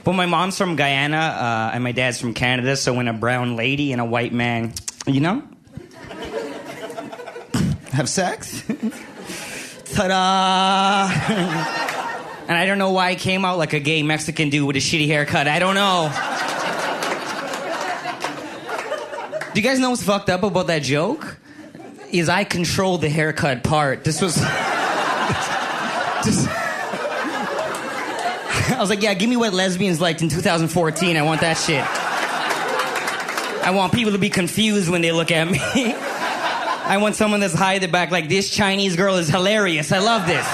[0.03, 3.55] But my mom's from Guyana uh, and my dad's from Canada, so when a brown
[3.55, 4.73] lady and a white man,
[5.05, 5.43] you know,
[7.91, 8.63] have sex,
[9.93, 11.09] ta-da!
[12.47, 14.79] and I don't know why I came out like a gay Mexican dude with a
[14.79, 15.47] shitty haircut.
[15.47, 16.09] I don't know.
[19.53, 21.37] Do you guys know what's fucked up about that joke?
[22.11, 24.03] Is I control the haircut part.
[24.03, 24.35] This was.
[26.25, 26.47] Just-
[28.71, 31.17] I was like, yeah, give me what lesbians liked in 2014.
[31.17, 31.83] I want that shit.
[33.65, 35.59] I want people to be confused when they look at me.
[36.91, 39.93] I want someone that's high in the back, like, this Chinese girl is hilarious.
[39.93, 40.45] I love this.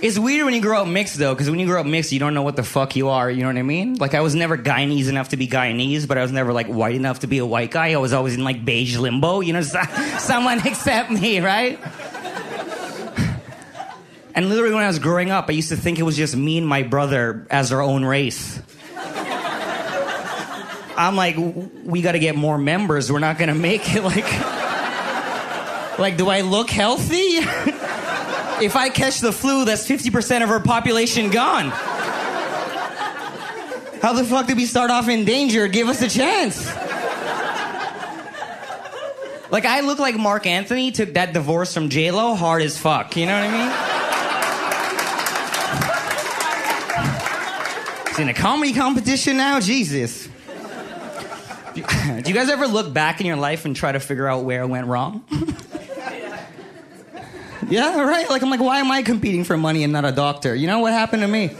[0.00, 2.18] It's weird when you grow up mixed though, because when you grow up mixed, you
[2.18, 3.30] don't know what the fuck you are.
[3.30, 3.96] You know what I mean?
[3.96, 6.94] Like I was never Guyanese enough to be Guyanese, but I was never like white
[6.94, 7.92] enough to be a white guy.
[7.92, 9.40] I was always in like beige limbo.
[9.40, 9.60] You know,
[10.18, 11.78] someone accept me, right?
[14.34, 16.56] And literally, when I was growing up, I used to think it was just me
[16.56, 18.58] and my brother as our own race.
[20.96, 23.10] I'm like, we got to get more members.
[23.10, 24.02] We're not gonna make it.
[24.02, 27.16] Like, like, do I look healthy?
[28.64, 31.70] if I catch the flu, that's 50% of our population gone.
[34.00, 35.68] How the fuck did we start off in danger?
[35.68, 36.66] Give us a chance.
[39.52, 43.16] Like, I look like Marc Anthony took that divorce from J-Lo hard as fuck.
[43.16, 43.52] You know what I
[48.06, 48.08] mean?
[48.08, 49.60] He's in a comedy competition now?
[49.60, 50.28] Jesus.
[51.74, 54.62] Do you guys ever look back in your life and try to figure out where
[54.62, 55.24] it went wrong?
[57.68, 58.28] Yeah, right.
[58.28, 60.54] Like I'm like, why am I competing for money and not a doctor?
[60.54, 61.52] You know what happened to me?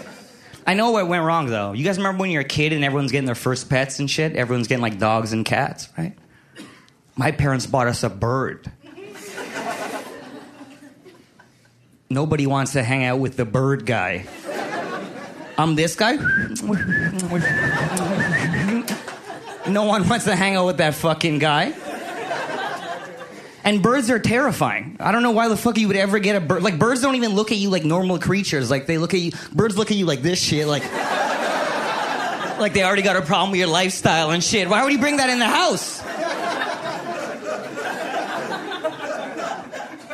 [0.66, 1.72] I know what went wrong though.
[1.72, 4.36] You guys remember when you're a kid and everyone's getting their first pets and shit?
[4.36, 6.14] Everyone's getting like dogs and cats, right?
[7.16, 8.70] My parents bought us a bird.
[12.10, 14.26] Nobody wants to hang out with the bird guy.
[15.56, 16.18] I'm this guy.
[19.72, 21.72] No one wants to hang out with that fucking guy.
[23.64, 24.96] And birds are terrifying.
[24.98, 26.62] I don't know why the fuck you would ever get a bird.
[26.62, 28.70] Like birds don't even look at you like normal creatures.
[28.70, 29.30] Like they look at you.
[29.52, 30.66] Birds look at you like this shit.
[30.66, 30.82] Like,
[32.58, 34.68] like they already got a problem with your lifestyle and shit.
[34.68, 36.02] Why would you bring that in the house?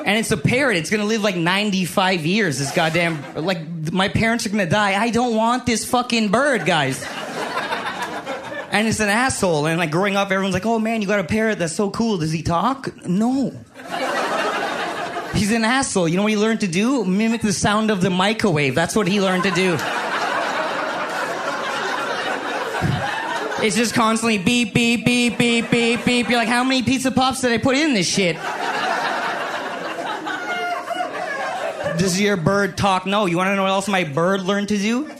[0.05, 0.77] And it's a parrot.
[0.77, 2.59] It's gonna live like 95 years.
[2.59, 4.99] This goddamn like my parents are gonna die.
[5.01, 7.05] I don't want this fucking bird, guys.
[8.71, 9.67] And it's an asshole.
[9.67, 11.59] And like growing up, everyone's like, "Oh man, you got a parrot.
[11.59, 12.19] That's so cool.
[12.19, 13.53] Does he talk?" No.
[15.35, 16.09] He's an asshole.
[16.09, 17.05] You know what he learned to do?
[17.05, 18.75] Mimic the sound of the microwave.
[18.75, 19.79] That's what he learned to do.
[23.61, 26.29] It's just constantly beep, beep, beep, beep, beep, beep.
[26.29, 28.37] You're like, how many pizza pops did I put in this shit?
[31.99, 33.05] Does your bird talk?
[33.07, 33.27] No.
[33.27, 35.11] You want to know what else my bird learned to do?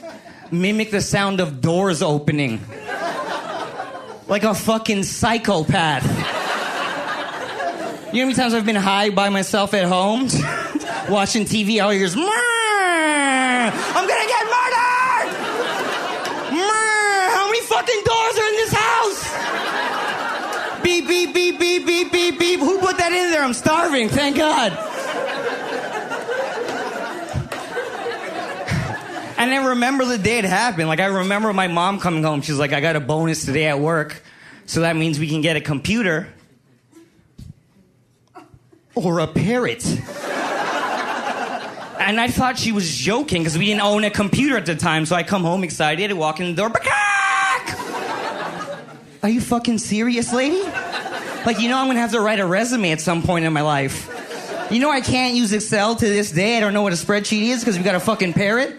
[0.53, 2.61] Mimic the sound of doors opening.
[4.29, 6.05] Like a fucking psychopath.
[8.13, 10.21] You know how many times I've been high by myself at home,
[11.09, 12.29] watching TV, all "Mrrr!
[13.97, 15.29] I'm gonna get murdered!
[16.61, 17.29] Mrrr!
[17.35, 19.23] How many fucking doors are in this house?
[20.83, 22.61] Beep, beep, beep, beep, beep, beep, beep.
[22.61, 23.43] Who put that in there?
[23.43, 24.73] I'm starving, thank God.
[29.39, 30.89] And I remember the day it happened.
[30.89, 32.43] Like, I remember my mom coming home.
[32.43, 34.21] She's like, I got a bonus today at work.
[34.67, 36.27] So that means we can get a computer
[38.97, 39.87] or a parrot.
[39.87, 40.01] and
[42.21, 45.07] I thought she was joking because we didn't own a computer at the time.
[45.07, 46.73] So I come home excited walk in the door.
[49.23, 50.63] Are you fucking serious, lady?
[51.47, 53.63] Like, you know, I'm gonna have to write a resume at some point in my
[53.63, 54.11] life.
[54.73, 56.57] You know, I can't use Excel to this day.
[56.57, 58.77] I don't know what a spreadsheet is because we got a fucking parrot.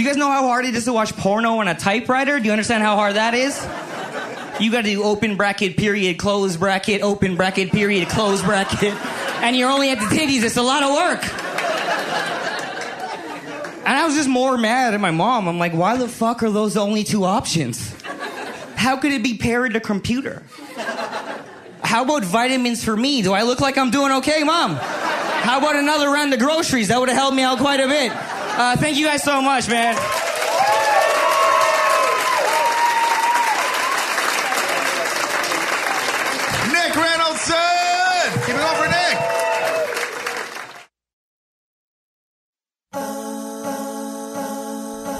[0.00, 2.40] You guys know how hard it is to watch porno on a typewriter?
[2.40, 3.54] Do you understand how hard that is?
[4.58, 8.94] You gotta do open bracket, period, close bracket, open bracket, period, close bracket.
[9.42, 10.42] And you're only at the titties.
[10.42, 11.22] It's a lot of work.
[13.86, 15.46] And I was just more mad at my mom.
[15.46, 17.94] I'm like, why the fuck are those the only two options?
[18.76, 20.42] How could it be paired to computer?
[21.82, 23.20] How about vitamins for me?
[23.20, 24.76] Do I look like I'm doing okay, mom?
[24.76, 26.88] How about another round of groceries?
[26.88, 28.12] That would have helped me out quite a bit.
[28.60, 29.94] Uh, thank you guys so much, man.
[36.70, 37.50] Nick Reynolds!
[38.44, 39.16] Keep it up for Nick!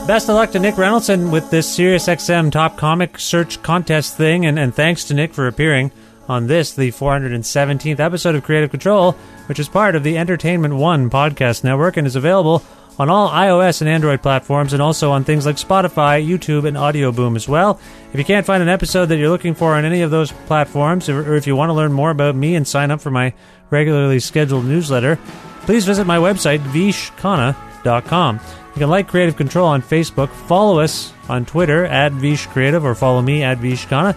[0.06, 4.44] Best of luck to Nick Reynoldson with this Sirius XM Top Comic Search Contest thing,
[4.44, 5.90] and, and thanks to Nick for appearing
[6.28, 9.12] on this, the 417th episode of Creative Control,
[9.46, 12.62] which is part of the Entertainment One podcast network and is available
[13.00, 17.34] on all iOS and Android platforms and also on things like Spotify, YouTube, and Audioboom
[17.34, 17.80] as well.
[18.12, 21.08] If you can't find an episode that you're looking for on any of those platforms,
[21.08, 23.32] or if you want to learn more about me and sign up for my
[23.70, 25.18] regularly scheduled newsletter,
[25.62, 28.40] please visit my website, vishkhanna.com.
[28.74, 32.94] You can like Creative Control on Facebook, follow us on Twitter at Vish Creative, or
[32.94, 34.14] follow me at Vishkhanna.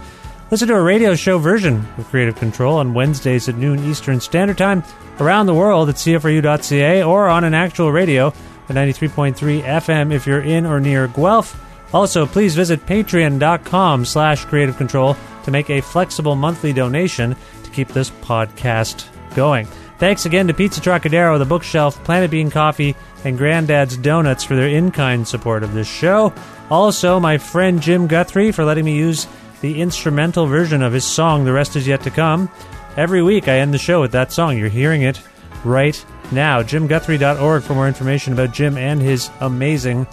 [0.51, 4.57] Listen to a radio show version of Creative Control on Wednesdays at noon Eastern Standard
[4.57, 4.83] Time
[5.21, 8.33] around the world at CFRU.ca or on an actual radio
[8.69, 11.59] at 93.3 FM if you're in or near Guelph.
[11.93, 17.89] Also, please visit patreon.com slash creative control to make a flexible monthly donation to keep
[17.89, 19.67] this podcast going.
[19.99, 24.67] Thanks again to Pizza Trocadero, The Bookshelf, Planet Bean Coffee, and Granddad's Donuts for their
[24.67, 26.33] in-kind support of this show.
[26.69, 29.27] Also, my friend Jim Guthrie for letting me use
[29.61, 32.49] the instrumental version of his song The Rest Is Yet to Come.
[32.97, 34.57] Every week I end the show with that song.
[34.57, 35.21] You're hearing it
[35.63, 36.03] right
[36.33, 36.61] now.
[36.61, 40.07] JimGuthrie.org for more information about Jim and his amazing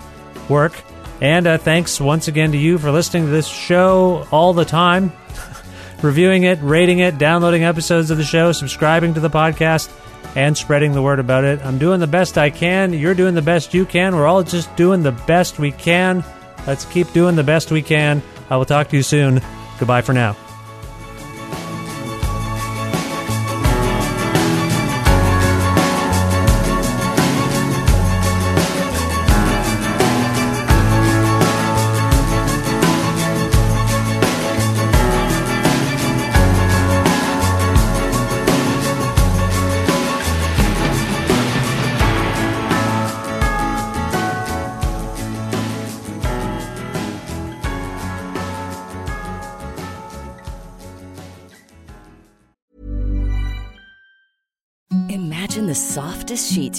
[0.48, 0.72] work.
[1.20, 5.12] And uh, thanks once again to you for listening to this show all the time,
[6.02, 9.90] reviewing it, rating it, downloading episodes of the show, subscribing to the podcast,
[10.36, 11.60] and spreading the word about it.
[11.64, 12.92] I'm doing the best I can.
[12.92, 14.14] You're doing the best you can.
[14.14, 16.24] We're all just doing the best we can.
[16.66, 18.22] Let's keep doing the best we can.
[18.48, 19.40] I will talk to you soon.
[19.78, 20.36] Goodbye for now.